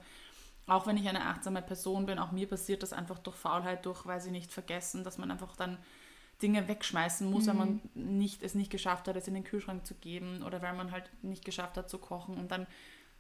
auch 0.65 0.88
wenn 0.88 0.98
ich 0.98 1.08
eine 1.08 1.25
achtsame 1.25 1.62
Person 1.62 2.05
bin, 2.05 2.19
auch 2.19 2.31
mir 2.31 2.48
passiert 2.48 2.84
das 2.84 2.93
einfach 2.93 3.19
durch 3.19 3.36
Faulheit, 3.36 3.86
durch, 3.86 4.05
weiß 4.05 4.27
ich 4.27 4.31
nicht, 4.31 4.51
vergessen, 4.51 5.03
dass 5.03 5.17
man 5.17 5.31
einfach 5.31 5.55
dann 5.55 5.77
Dinge 6.41 6.67
wegschmeißen 6.67 7.30
muss, 7.30 7.47
wenn 7.47 7.58
man 7.58 7.82
nicht, 7.93 8.43
es 8.43 8.56
nicht 8.56 8.71
geschafft 8.71 9.08
hat, 9.08 9.15
es 9.15 9.28
in 9.28 9.34
den 9.34 9.43
Kühlschrank 9.43 9.86
zu 9.86 9.95
geben 9.95 10.41
oder 10.43 10.62
weil 10.62 10.73
man 10.73 10.91
halt 10.91 11.10
nicht 11.21 11.43
geschafft 11.43 11.78
hat 11.78 11.89
zu 11.89 11.97
kochen. 11.97 12.38
Und 12.38 12.52
dann 12.52 12.65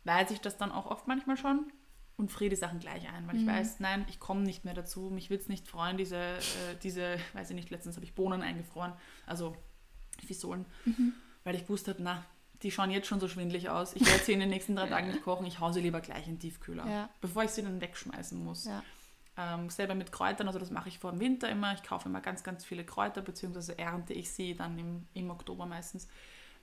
weiß 0.05 0.31
ich 0.31 0.39
das 0.39 0.57
dann 0.57 0.71
auch 0.71 0.85
oft 0.85 1.07
manchmal 1.07 1.37
schon 1.37 1.71
und 2.19 2.31
friere 2.31 2.49
die 2.51 2.55
Sachen 2.55 2.79
gleich 2.79 3.07
ein, 3.11 3.27
weil 3.27 3.37
ich 3.37 3.47
weiß, 3.47 3.79
nein, 3.79 4.05
ich 4.09 4.19
komme 4.19 4.41
nicht 4.41 4.65
mehr 4.65 4.73
dazu. 4.75 5.09
Mich 5.09 5.29
würde 5.29 5.41
es 5.41 5.49
nicht 5.49 5.67
freuen, 5.67 5.97
diese, 5.97 6.17
äh, 6.17 6.39
diese, 6.83 7.17
weiß 7.33 7.49
ich 7.49 7.55
nicht, 7.55 7.69
letztens 7.71 7.95
habe 7.95 8.05
ich 8.05 8.13
Bohnen 8.13 8.41
eingefroren, 8.41 8.93
also 9.25 9.55
Fisolen, 10.25 10.65
weil 11.43 11.55
ich 11.55 11.63
gewusst 11.63 11.87
habe, 11.87 12.01
na, 12.03 12.23
die 12.61 12.71
schauen 12.71 12.91
jetzt 12.91 13.07
schon 13.07 13.19
so 13.21 13.27
schwindlig 13.29 13.69
aus. 13.69 13.95
Ich 13.95 14.05
werde 14.05 14.23
sie 14.23 14.33
in 14.33 14.41
den 14.41 14.49
nächsten 14.49 14.75
drei 14.75 14.87
Tagen 14.89 15.07
nicht 15.07 15.23
kochen, 15.23 15.45
ich 15.47 15.59
hau 15.59 15.71
sie 15.71 15.79
lieber 15.81 16.01
gleich 16.01 16.27
in 16.27 16.33
den 16.35 16.39
Tiefkühler, 16.39 16.85
Ja. 16.87 17.09
bevor 17.21 17.43
ich 17.45 17.51
sie 17.51 17.63
dann 17.63 17.79
wegschmeißen 17.81 18.43
muss. 18.43 18.65
Ja. 18.65 18.83
Ähm, 19.37 19.69
selber 19.69 19.95
mit 19.95 20.11
Kräutern, 20.11 20.47
also 20.47 20.59
das 20.59 20.69
mache 20.69 20.89
ich 20.89 20.99
vor 20.99 21.11
dem 21.11 21.21
Winter 21.21 21.47
immer. 21.49 21.73
Ich 21.73 21.83
kaufe 21.83 22.09
immer 22.09 22.19
ganz, 22.19 22.43
ganz 22.43 22.65
viele 22.65 22.83
Kräuter, 22.83 23.21
beziehungsweise 23.21 23.79
ernte 23.79 24.13
ich 24.13 24.29
sie 24.31 24.53
dann 24.55 24.77
im, 24.77 25.07
im 25.13 25.29
Oktober 25.29 25.65
meistens 25.65 26.09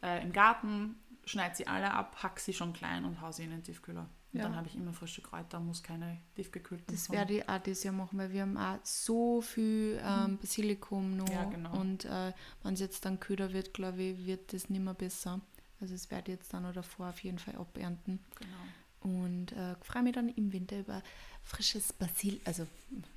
äh, 0.02 0.22
im 0.22 0.32
Garten, 0.32 0.96
schneide 1.24 1.56
sie 1.56 1.66
alle 1.66 1.90
ab, 1.92 2.16
hack 2.22 2.38
sie 2.40 2.52
schon 2.52 2.74
klein 2.74 3.06
und 3.06 3.22
hau 3.22 3.32
sie 3.32 3.44
in 3.44 3.50
den 3.50 3.62
Tiefkühler. 3.62 4.06
Und 4.32 4.40
Ja. 4.40 4.46
dann 4.46 4.56
habe 4.56 4.66
ich 4.68 4.74
immer 4.76 4.92
frische 4.92 5.22
Kräuter, 5.22 5.60
muss 5.60 5.82
keine 5.82 6.18
tiefgekühlten. 6.34 6.94
Das 6.94 7.10
werde 7.10 7.38
ich 7.38 7.48
auch 7.48 7.58
dieses 7.58 7.84
Jahr 7.84 7.94
machen, 7.94 8.18
weil 8.18 8.32
wir 8.32 8.42
haben 8.42 8.56
auch 8.58 8.78
so 8.82 9.40
viel 9.40 10.00
ähm, 10.04 10.36
Basilikum 10.38 11.16
noch. 11.16 11.28
Ja, 11.28 11.44
genau. 11.44 11.78
Und 11.78 12.04
äh, 12.04 12.32
wenn 12.62 12.74
es 12.74 12.80
jetzt 12.80 13.04
dann 13.04 13.18
köder 13.20 13.52
wird, 13.52 13.72
glaube 13.72 14.02
ich, 14.02 14.26
wird 14.26 14.52
das 14.52 14.68
nicht 14.68 14.82
mehr 14.82 14.94
besser. 14.94 15.40
Also 15.80 15.94
es 15.94 16.10
werde 16.10 16.32
ich 16.32 16.38
jetzt 16.38 16.52
dann 16.52 16.64
oder 16.66 16.82
vor 16.82 17.08
auf 17.08 17.20
jeden 17.20 17.38
Fall 17.38 17.54
abernten. 17.56 18.18
Genau. 18.38 19.12
Und 19.14 19.52
äh, 19.52 19.76
freue 19.82 20.02
mich 20.02 20.14
dann 20.14 20.28
im 20.30 20.52
Winter 20.52 20.78
über 20.80 21.02
frisches 21.44 21.92
Basil, 21.92 22.40
also 22.44 22.66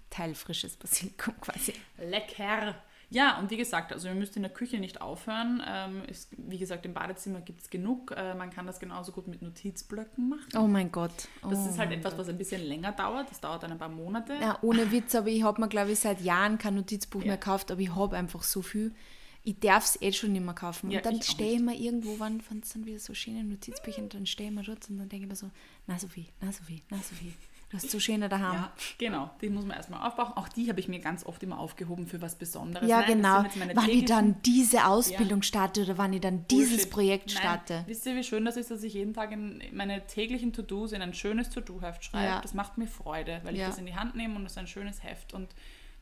teilfrisches 0.10 0.76
Basilikum 0.78 1.34
quasi. 1.42 1.74
Lecker! 1.98 2.76
Ja, 3.12 3.40
und 3.40 3.50
wie 3.50 3.58
gesagt, 3.58 3.92
also 3.92 4.08
ihr 4.08 4.14
müsst 4.14 4.36
in 4.36 4.44
der 4.44 4.52
Küche 4.52 4.78
nicht 4.78 5.02
aufhören. 5.02 5.64
Ähm, 5.68 6.04
ist, 6.08 6.30
wie 6.38 6.60
gesagt, 6.60 6.86
im 6.86 6.94
Badezimmer 6.94 7.42
gibt 7.42 7.62
es 7.62 7.70
genug. 7.70 8.12
Äh, 8.16 8.36
man 8.36 8.52
kann 8.52 8.68
das 8.68 8.80
genauso 8.80 9.12
gut 9.12 9.28
mit 9.28 9.42
Notizblöcken 9.42 10.30
machen. 10.30 10.50
Oh 10.56 10.68
mein 10.68 10.92
Gott. 10.92 11.28
Das 11.42 11.60
oh 11.66 11.70
ist 11.70 11.80
halt 11.80 11.90
mein 11.90 12.00
etwas, 12.00 12.14
Gott. 12.14 12.22
was 12.22 12.30
ein 12.30 12.38
bisschen 12.38 12.62
länger 12.62 12.92
dauert. 12.92 13.32
Das 13.32 13.40
dauert 13.40 13.64
dann 13.64 13.72
ein 13.72 13.80
paar 13.80 13.90
Monate. 13.90 14.34
Ja, 14.40 14.60
ohne 14.62 14.92
Witz, 14.92 15.16
aber 15.16 15.28
ich 15.30 15.42
habe 15.42 15.60
mir, 15.60 15.68
glaube 15.68 15.92
ich, 15.92 16.00
seit 16.00 16.22
Jahren 16.22 16.58
kein 16.60 16.76
Notizbuch 16.76 17.22
Ja. 17.22 17.28
mehr 17.28 17.38
gekauft, 17.38 17.72
aber 17.72 17.82
ich 17.82 17.96
habe 17.96 18.16
einfach 18.16 18.44
so 18.44 18.62
viel. 18.62 18.94
Ich 19.44 19.60
darf 19.60 19.86
es 19.86 20.02
eh 20.02 20.12
schon 20.12 20.34
nicht 20.34 20.46
mehr 20.46 20.54
kaufen. 20.54 20.92
Ja, 20.92 21.00
und 21.00 21.06
dann 21.06 21.22
stehe 21.24 21.56
ich 21.56 21.62
mir 21.62 21.74
irgendwo, 21.76 22.20
wenn 22.20 22.44
es 22.62 22.74
dann 22.74 22.86
wieder 22.86 23.00
so 23.00 23.14
schöne 23.16 23.44
Notizbücher 23.44 24.04
und 24.04 24.14
dann 24.14 24.26
stehe 24.26 24.50
ich 24.50 24.56
mir 24.56 24.64
dort 24.64 24.88
und 24.90 25.00
dann 25.00 25.10
denke 25.10 25.26
ich 25.26 25.30
mir 25.30 25.36
so, 25.36 25.50
na 25.88 25.98
Sophie, 25.98 26.28
na 26.42 26.52
Sophie, 26.52 26.84
na 26.90 26.98
Sophie, 26.98 27.34
du 27.70 27.78
hast 27.78 27.90
so 27.92 28.00
schöne 28.00 28.30
daheim. 28.30 28.54
Ja, 28.54 28.72
genau. 28.98 29.30
Die 29.42 29.50
muss 29.50 29.66
man 29.66 29.78
erstmal 29.78 30.08
aufbauen. 30.08 30.34
Auch 30.36 30.50
die 30.50 30.70
habe 30.70 30.80
ich 30.80 30.88
mir 30.88 31.00
ganz 31.00 31.26
oft 31.26 31.42
immer 31.44 31.60
aufgehoben 31.60 32.08
für 32.08 32.22
was 32.22 32.36
Besonderes. 32.36 32.88
Ja, 32.90 33.02
Nein, 33.02 33.22
das 33.22 33.54
genau. 33.54 33.76
Wann 33.82 33.90
ich 33.90 34.06
dann 34.06 34.36
diese 34.44 34.86
Ausbildung 34.86 35.42
starte 35.42 35.84
oder 35.84 35.98
wann 35.98 36.14
ich 36.14 36.22
dann 36.22 36.46
dieses 36.48 36.72
Bullshit. 36.72 36.90
Projekt 36.92 37.28
Nein. 37.34 37.38
starte. 37.38 37.84
Wisst 37.88 38.06
ihr, 38.06 38.16
wie 38.16 38.24
schön 38.24 38.46
das 38.46 38.58
ist, 38.58 38.72
dass 38.72 38.84
ich 38.84 38.94
jeden 38.94 39.14
Tag 39.14 39.32
in 39.32 39.62
meine 39.74 40.06
täglichen 40.08 40.54
To-Dos 40.54 40.92
in 40.92 41.02
ein 41.02 41.14
schönes 41.14 41.50
To-Do-Heft 41.50 42.04
schreibe? 42.04 42.26
Ja. 42.26 42.42
Das 42.42 42.54
macht 42.54 42.78
mir 42.78 42.88
Freude, 42.88 43.40
weil 43.44 43.54
ich 43.54 43.62
Ja. 43.62 43.68
das 43.68 43.78
in 43.78 43.86
die 43.86 43.96
Hand 43.96 44.16
nehme 44.16 44.36
und 44.36 44.46
es 44.46 44.54
ist 44.54 44.58
ein 44.58 44.68
schönes 44.68 45.04
Heft 45.04 45.34
und 45.34 45.50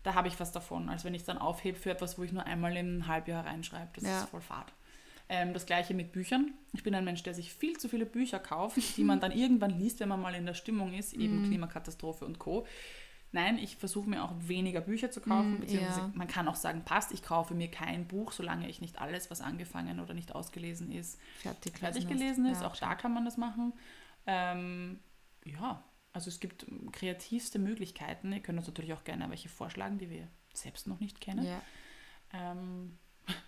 da 0.04 0.14
habe 0.14 0.30
ich 0.30 0.40
was 0.40 0.54
davon, 0.54 0.88
als 0.88 1.04
wenn 1.04 1.14
ich 1.14 1.22
es 1.22 1.26
dann 1.26 1.38
aufhebe 1.38 1.78
für 1.78 1.92
etwas, 1.92 2.18
wo 2.18 2.24
ich 2.24 2.32
nur 2.32 2.46
einmal 2.46 2.78
im 2.78 3.08
Halbjahr 3.08 3.46
reinschreibe. 3.46 3.90
Das 3.96 4.04
Ja. 4.06 4.20
ist 4.22 4.30
voll 4.30 4.40
fad. 4.42 4.72
Ähm, 5.30 5.54
das 5.54 5.66
gleiche 5.66 5.94
mit 5.94 6.14
Büchern. 6.14 6.54
Ich 6.74 6.84
bin 6.84 6.96
ein 6.96 7.04
Mensch, 7.04 7.22
der 7.24 7.34
sich 7.34 7.54
viel 7.54 7.78
zu 7.78 7.90
viele 7.90 8.06
Bücher 8.06 8.40
kauft, 8.40 8.78
die 8.98 9.04
man 9.04 9.20
dann 9.20 9.32
irgendwann 9.34 9.78
liest, 9.78 10.00
wenn 10.00 10.08
man 10.10 10.22
mal 10.22 10.34
in 10.36 10.46
der 10.46 10.54
Stimmung 10.54 10.94
ist, 10.94 11.14
eben 11.14 11.42
Mhm. 11.42 11.48
Klimakatastrophe 11.50 12.24
und 12.26 12.40
Co. 12.40 12.66
Nein, 13.34 13.58
ich 13.58 13.76
versuche 13.76 14.10
mir 14.10 14.24
auch 14.24 14.32
weniger 14.40 14.80
Bücher 14.80 15.12
zu 15.12 15.20
kaufen, 15.20 15.56
Mm, 15.58 15.60
beziehungsweise 15.60 16.00
ja. 16.00 16.12
man 16.16 16.28
kann 16.30 16.48
auch 16.48 16.56
sagen, 16.56 16.84
passt, 16.86 17.12
ich 17.12 17.22
kaufe 17.24 17.54
mir 17.56 17.70
kein 17.70 18.08
Buch, 18.08 18.32
solange 18.32 18.70
ich 18.70 18.80
nicht 18.80 19.00
alles, 19.00 19.30
was 19.30 19.42
angefangen 19.42 20.00
oder 20.00 20.14
nicht 20.14 20.34
ausgelesen 20.34 20.94
ist, 20.94 21.20
Fertig, 21.40 21.78
fertig 21.78 22.08
gelesen 22.08 22.46
hast. 22.46 22.54
ist. 22.54 22.62
Ja, 22.62 22.68
auch 22.70 22.78
da 22.78 22.96
kann 22.96 23.14
man 23.14 23.26
das 23.26 23.36
machen. 23.36 23.74
Ähm, 24.28 25.00
ja, 25.44 25.84
also 26.14 26.30
es 26.30 26.40
gibt 26.40 26.66
kreativste 26.94 27.60
Möglichkeiten. 27.60 28.32
Ihr 28.32 28.40
könnt 28.40 28.58
uns 28.60 28.68
natürlich 28.68 28.94
auch 28.94 29.04
gerne 29.04 29.30
welche 29.30 29.50
vorschlagen, 29.50 29.98
die 29.98 30.10
wir 30.10 30.30
selbst 30.54 30.88
noch 30.88 31.02
nicht 31.02 31.20
kennen. 31.20 31.46
Ja. 31.46 31.62
Ähm, 32.34 32.98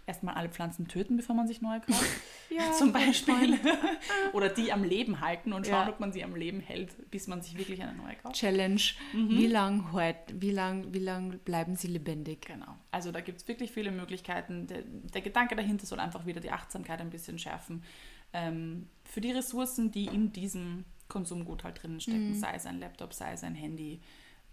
Erstmal 0.10 0.34
alle 0.34 0.50
Pflanzen 0.50 0.88
töten, 0.88 1.17
bevor 1.17 1.36
man 1.36 1.48
sich 1.48 1.62
neue 1.62 1.82
kauft, 1.82 2.04
Ja, 2.50 2.72
zum 2.80 2.91
Beispiel. 2.91 3.60
Oder 4.34 4.50
die 4.50 4.74
am 4.74 4.84
Leben 4.84 5.22
halten 5.22 5.54
und 5.54 5.67
schauen, 5.67 5.86
Ja. 5.88 5.89
ob 5.93 6.00
man 6.00 6.12
sie 6.12 6.24
am 6.24 6.36
Leben 6.36 6.62
hält, 6.62 7.12
bis 7.12 7.28
man 7.28 7.43
sich 7.43 7.56
wirklich 7.60 7.82
eine 7.84 7.93
neue 7.93 8.15
kauft. 8.15 8.36
Challenge. 8.36 8.82
Mhm. 9.13 9.30
Wie 9.30 9.45
lang 9.45 9.91
heute, 9.91 10.41
wie 10.41 10.50
lang, 10.50 10.91
wie 10.93 10.98
lang 11.00 11.38
bleiben 11.45 11.76
sie 11.76 11.88
lebendig? 11.88 12.41
Genau. 12.48 12.76
Also 12.89 13.12
da 13.12 13.22
gibt 13.22 13.39
es 13.41 13.48
wirklich 13.48 13.72
viele 13.72 13.91
Möglichkeiten. 13.91 14.65
Der, 14.65 14.82
der 14.82 15.22
Gedanke 15.22 15.56
dahinter 15.56 15.86
soll 15.86 16.00
einfach 16.00 16.26
wieder 16.26 16.41
die 16.41 16.50
Achtsamkeit 16.52 17.00
ein 17.02 17.12
bisschen 17.12 17.38
schärfen. 17.38 17.84
ähm, 18.34 18.88
für 19.04 19.22
die 19.22 19.32
Ressourcen, 19.32 19.91
die 19.91 20.06
in 20.06 20.32
diesem 20.34 20.86
Konsumgut 21.08 21.63
halt 21.63 21.82
drinnen 21.84 22.00
stecken, 22.00 22.34
sei 22.34 22.54
es 22.56 22.65
ein 22.65 22.80
Laptop, 22.80 23.13
sei 23.13 23.34
es 23.34 23.43
ein 23.43 23.54
Handy, 23.56 24.02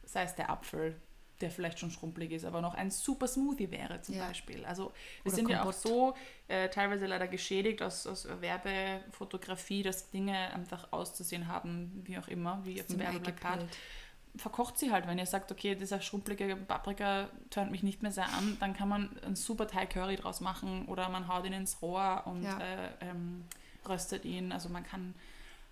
sei 0.04 0.22
es 0.22 0.34
der 0.34 0.50
Apfel, 0.50 0.96
der 1.40 1.50
vielleicht 1.50 1.78
schon 1.78 1.90
schrumpelig 1.90 2.32
ist, 2.32 2.44
aber 2.44 2.60
noch 2.60 2.74
ein 2.74 2.90
super 2.90 3.26
Smoothie 3.28 3.70
wäre 3.70 4.00
zum 4.02 4.14
Ja. 4.16 4.26
Beispiel. 4.26 4.64
Also 4.64 4.92
wir 5.22 5.26
Oder 5.26 5.34
sind 5.36 5.48
ja 5.50 5.60
auch 5.60 5.64
Kompott. 5.64 5.82
so 5.82 6.14
äh, 6.48 6.68
teilweise 6.68 7.06
leider 7.06 7.28
geschädigt 7.28 7.82
aus, 7.82 8.06
aus 8.06 8.26
Werbefotografie, 8.40 9.82
dass 9.82 10.10
Dinge 10.10 10.36
einfach 10.54 10.88
auszusehen 10.92 11.48
haben, 11.48 12.02
wie 12.04 12.18
auch 12.18 12.28
immer, 12.28 12.60
wie 12.64 12.80
auf 12.80 12.86
dem 12.86 12.98
Werbeplakat. 12.98 13.64
Verkocht 14.36 14.78
sie 14.78 14.90
halt, 14.92 15.06
wenn 15.06 15.18
ihr 15.18 15.24
sagt, 15.26 15.50
okay, 15.50 15.74
dieser 15.74 16.00
schrumpelige 16.02 16.56
Paprika 16.56 17.30
tönt 17.48 17.70
mich 17.70 17.82
nicht 17.82 18.02
mehr 18.02 18.12
sehr 18.12 18.28
an, 18.34 18.56
dann 18.60 18.74
kann 18.74 18.88
man 18.88 19.18
einen 19.24 19.34
super 19.36 19.66
Thai 19.66 19.86
Curry 19.86 20.16
draus 20.16 20.40
machen 20.42 20.84
oder 20.88 21.08
man 21.08 21.26
haut 21.26 21.46
ihn 21.46 21.54
ins 21.54 21.80
Rohr 21.80 22.22
und 22.26 22.42
Ja. 22.42 22.58
äh, 22.58 22.88
ähm, 23.00 23.44
röstet 23.88 24.26
ihn. 24.26 24.52
Also 24.52 24.68
man 24.68 24.84
kann 24.84 25.14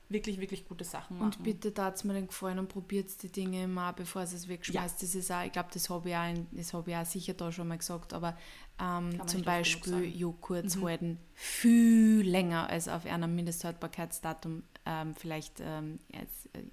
wirklich, 0.08 0.38
wirklich 0.40 0.66
gute 0.68 0.84
Sachen 0.84 1.18
machen. 1.18 1.26
Und 1.38 1.42
bitte 1.42 1.72
tat 1.72 2.04
mir 2.04 2.12
den 2.14 2.26
Gefallen 2.26 2.58
und 2.58 2.68
probiert 2.68 3.10
die 3.22 3.30
Dinge 3.32 3.66
mal, 3.66 3.92
bevor 3.92 4.22
ihr 4.22 4.26
es 4.26 4.48
wegschmeißt. 4.48 5.02
Das 5.02 5.14
ist 5.14 5.30
auch, 5.32 5.42
ich 5.44 5.52
glaube, 5.52 5.70
das 5.72 5.88
habe 5.90 6.08
ich, 6.10 6.16
auch 6.16 6.28
in- 6.28 6.46
das 6.52 6.72
hab 6.74 6.86
ich 6.88 6.96
auch 6.96 7.06
sicher 7.06 7.34
da 7.34 7.50
schon 7.50 7.68
mal 7.68 7.78
gesagt, 7.78 8.12
aber 8.12 8.36
ähm, 8.80 9.10
zum 9.26 9.42
Beispiel 9.42 9.92
sagen. 9.92 10.06
Mhm. 10.06 10.12
Joghurt 10.14 10.82
halten 10.82 11.18
viel 11.32 12.22
länger 12.28 12.68
als 12.68 12.88
auf 12.88 13.06
einem 13.06 13.34
Mindesthaltbarkeitsdatum 13.34 14.62
ähm, 14.86 15.14
vielleicht 15.14 15.60
ähm, 15.60 15.98
äh, 16.12 16.26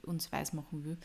uns 0.05 0.31
weiß 0.31 0.53
machen 0.53 0.83
will. 0.83 0.97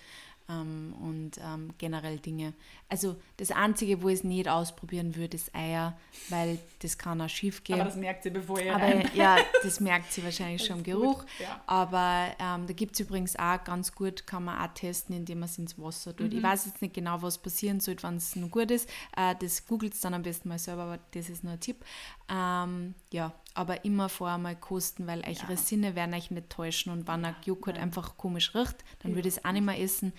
Ähm, 0.48 0.94
und 1.00 1.38
ähm, 1.38 1.74
generell 1.78 2.18
Dinge. 2.18 2.52
Also 2.88 3.16
das 3.36 3.50
Einzige, 3.50 4.00
wo 4.02 4.08
ich 4.08 4.18
es 4.20 4.24
nicht 4.24 4.48
ausprobieren 4.48 5.16
würde, 5.16 5.36
ist 5.36 5.52
Eier, 5.54 5.98
weil 6.28 6.58
das 6.80 6.98
kann 6.98 7.20
auch 7.20 7.28
schief 7.28 7.64
gehen. 7.64 7.80
Aber 7.80 7.84
das 7.84 7.96
merkt 7.96 8.22
sie, 8.22 8.30
bevor 8.30 8.60
ihr 8.60 8.74
Aber 8.76 9.12
ja, 9.14 9.38
das 9.64 9.80
merkt 9.80 10.12
sie 10.12 10.22
wahrscheinlich 10.22 10.64
schon 10.64 10.78
im 10.78 10.84
gut, 10.84 10.92
Geruch. 11.02 11.24
ja. 11.40 11.60
Aber 11.66 12.28
ähm, 12.38 12.66
da 12.68 12.72
gibt 12.74 12.94
es 12.94 13.00
übrigens 13.00 13.34
auch 13.36 13.62
ganz 13.64 13.92
gut, 13.92 14.26
kann 14.26 14.44
man 14.44 14.58
auch 14.60 14.72
testen, 14.72 15.16
indem 15.16 15.40
man 15.40 15.48
es 15.48 15.58
ins 15.58 15.78
Wasser 15.78 16.14
tut. 16.14 16.30
Mhm. 16.32 16.38
Ich 16.38 16.42
weiß 16.44 16.66
jetzt 16.66 16.80
nicht 16.80 16.94
genau, 16.94 17.20
was 17.22 17.38
passieren 17.38 17.80
soll, 17.80 17.96
wenn 18.02 18.16
es 18.16 18.36
noch 18.36 18.50
gut 18.50 18.70
ist. 18.70 18.88
Äh, 19.16 19.34
das 19.40 19.66
googelt 19.66 19.94
es 19.94 20.00
dann 20.00 20.14
am 20.14 20.22
besten 20.22 20.48
mal 20.48 20.58
selber, 20.60 20.82
aber 20.82 20.98
das 21.12 21.28
ist 21.28 21.42
nur 21.42 21.54
ein 21.54 21.60
Tipp. 21.60 21.84
Ähm, 22.28 22.94
ja, 23.12 23.32
aber 23.56 23.84
immer 23.84 24.08
vorher 24.08 24.38
mal 24.38 24.54
kosten, 24.56 25.06
weil 25.06 25.20
eure 25.20 25.50
Ja. 25.52 25.56
Sinne 25.56 25.94
werden 25.94 26.14
euch 26.14 26.30
nicht 26.30 26.50
täuschen 26.50 26.92
und 26.92 27.08
wenn 27.08 27.24
ein 27.24 27.34
Joghurt 27.44 27.78
einfach 27.78 28.16
komisch 28.16 28.54
riecht, 28.54 28.84
dann 29.00 29.14
würde 29.14 29.28
ich 29.28 29.36
es 29.36 29.44
auch 29.44 29.52
nicht 29.52 29.64
mehr 29.64 29.80
essen. 29.80 30.12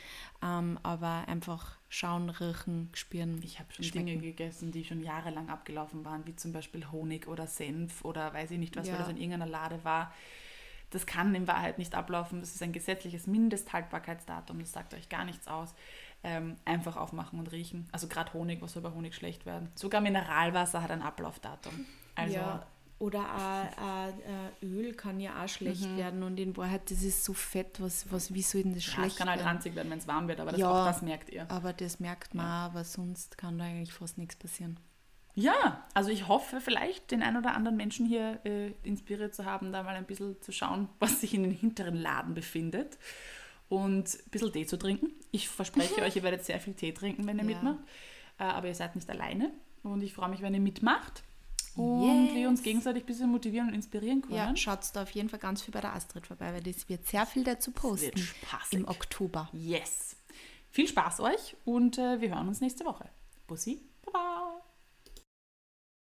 Ähm, 0.44 0.80
aber 0.84 1.26
einfach 1.28 1.78
schauen, 1.90 2.30
riechen, 2.30 2.90
spüren. 2.94 3.40
Ich 3.44 3.60
habe 3.60 3.72
schon 3.74 3.86
schmecken. 3.86 4.08
Dinge 4.08 4.22
gegessen, 4.22 4.72
die 4.72 4.84
schon 4.84 5.02
jahrelang 5.02 5.50
abgelaufen 5.50 6.04
waren, 6.06 6.26
wie 6.26 6.36
zum 6.36 6.52
Beispiel 6.54 6.92
Honig 6.92 7.28
oder 7.28 7.48
Senf 7.48 8.04
oder 8.04 8.34
weiß 8.34 8.52
ich 8.52 8.60
nicht 8.60 8.76
was, 8.76 8.88
weil 8.88 8.94
Ja. 8.94 9.00
das 9.00 9.10
in 9.10 9.18
irgendeiner 9.18 9.48
Lade 9.48 9.84
war. 9.84 10.12
Das 10.90 11.06
kann 11.06 11.36
in 11.36 11.48
Wahrheit 11.48 11.78
nicht 11.80 11.96
ablaufen. 11.96 12.40
Das 12.40 12.56
ist 12.56 12.64
ein 12.64 12.72
gesetzliches 12.72 13.28
Mindesthaltbarkeitsdatum. 13.28 14.60
Das 14.60 14.72
sagt 14.72 14.94
euch 14.94 15.10
gar 15.10 15.26
nichts 15.26 15.48
aus. 15.48 15.74
Ähm, 16.24 16.56
einfach 16.66 16.96
aufmachen 16.98 17.38
und 17.40 17.52
riechen. 17.52 17.88
Also 17.92 18.08
gerade 18.08 18.34
Honig, 18.34 18.62
was 18.62 18.74
soll 18.74 18.82
bei 18.82 18.92
Honig 18.92 19.14
schlecht 19.14 19.46
werden? 19.46 19.70
Sogar 19.76 20.02
Mineralwasser 20.02 20.82
hat 20.82 20.90
ein 20.92 21.02
Ablaufdatum. 21.02 21.86
Also 22.16 22.36
ja, 22.36 22.66
oder 23.00 23.20
auch, 23.22 23.82
auch 23.84 24.08
äh, 24.62 24.66
Öl 24.66 24.94
kann 24.94 25.20
ja 25.20 25.44
auch 25.44 25.48
schlecht 25.48 25.84
Mhm. 25.92 25.98
werden 25.98 26.24
und 26.24 26.40
in 26.40 26.58
Wahrheit, 26.58 26.90
das 26.90 27.04
ist 27.04 27.24
so 27.24 27.34
fett, 27.34 27.80
was, 27.80 28.12
was 28.12 28.34
wie 28.34 28.42
soll 28.42 28.64
denn 28.64 28.74
das 28.74 28.86
ja, 28.88 28.94
schlecht 28.94 29.12
es 29.12 29.16
kann 29.18 29.30
halt 29.30 29.44
ranzig 29.46 29.76
werden, 29.76 29.92
wenn 29.92 30.00
es 30.00 30.08
warm 30.08 30.28
wird, 30.28 30.40
aber 30.40 30.52
das, 30.52 30.60
Ja. 30.60 30.70
auch 30.82 30.86
das 30.86 31.02
merkt 31.04 31.30
ihr. 31.30 31.46
Aber 31.52 31.74
das 31.74 32.00
merkt 32.00 32.34
man 32.34 32.46
auch, 32.46 32.50
aber 32.72 32.84
sonst 32.84 33.38
kann 33.38 33.58
da 33.60 33.66
eigentlich 33.66 33.94
fast 33.94 34.18
nichts 34.18 34.36
passieren. 34.36 34.80
Ja, 35.36 35.86
also 35.94 36.10
ich 36.10 36.28
hoffe 36.28 36.60
vielleicht 36.60 37.12
den 37.12 37.22
ein 37.22 37.38
oder 37.38 37.54
anderen 37.54 37.78
Menschen 37.78 38.08
hier 38.08 38.40
äh, 38.44 38.72
inspiriert 38.82 39.36
zu 39.36 39.46
haben, 39.46 39.72
da 39.72 39.84
mal 39.84 39.96
ein 39.96 40.06
bisschen 40.06 40.42
zu 40.42 40.52
schauen, 40.52 40.90
was 41.00 41.22
sich 41.22 41.36
in 41.36 41.44
den 41.44 41.52
hinteren 41.52 41.96
Laden 41.96 42.34
befindet 42.34 42.98
und 43.70 44.08
ein 44.08 44.30
bisschen 44.32 44.52
Tee 44.52 44.66
zu 44.66 44.78
trinken. 44.78 45.12
Ich 45.32 45.48
verspreche 45.50 46.02
euch, 46.04 46.16
ihr 46.16 46.24
werdet 46.24 46.44
sehr 46.46 46.60
viel 46.60 46.74
Tee 46.74 46.92
trinken, 46.94 47.28
wenn 47.28 47.38
ihr 47.38 47.44
Ja. 47.44 47.50
mitmacht, 47.52 47.80
äh, 48.40 48.44
aber 48.46 48.68
ihr 48.70 48.76
seid 48.76 48.96
nicht 48.96 49.08
alleine 49.12 49.52
und 49.84 50.02
ich 50.02 50.14
freue 50.14 50.30
mich, 50.30 50.42
wenn 50.42 50.56
ihr 50.56 50.60
mitmacht 50.60 51.24
und 51.78 52.34
wir 52.36 52.50
uns 52.50 52.60
Yes. 52.60 52.64
gegenseitig 52.66 53.04
ein 53.04 53.06
bisschen 53.06 53.30
motivieren 53.30 53.70
und 53.70 53.74
inspirieren 53.76 54.22
können. 54.22 54.36
Ja, 54.36 54.56
schaut 54.56 54.80
da 54.94 55.04
auf 55.04 55.12
jeden 55.12 55.30
Fall 55.30 55.40
ganz 55.40 55.62
viel 55.62 55.74
bei 55.74 55.82
der 55.82 55.94
Astrid 55.94 56.28
vorbei, 56.28 56.54
weil 56.54 56.64
das 56.64 56.88
wird 56.90 57.06
sehr 57.08 57.26
viel 57.26 57.44
dazu 57.44 57.72
posten 57.72 58.18
spaßig. 58.18 58.80
im 58.80 58.88
Oktober. 58.88 59.50
Yes. 59.54 60.16
Viel 60.70 60.88
Spaß 60.88 61.22
euch 61.22 61.56
und 61.66 61.98
äh, 61.98 62.20
wir 62.22 62.30
hören 62.36 62.48
uns 62.48 62.62
nächste 62.62 62.86
Woche. 62.86 63.10
Bussi, 63.48 63.82
Baba. 64.06 64.37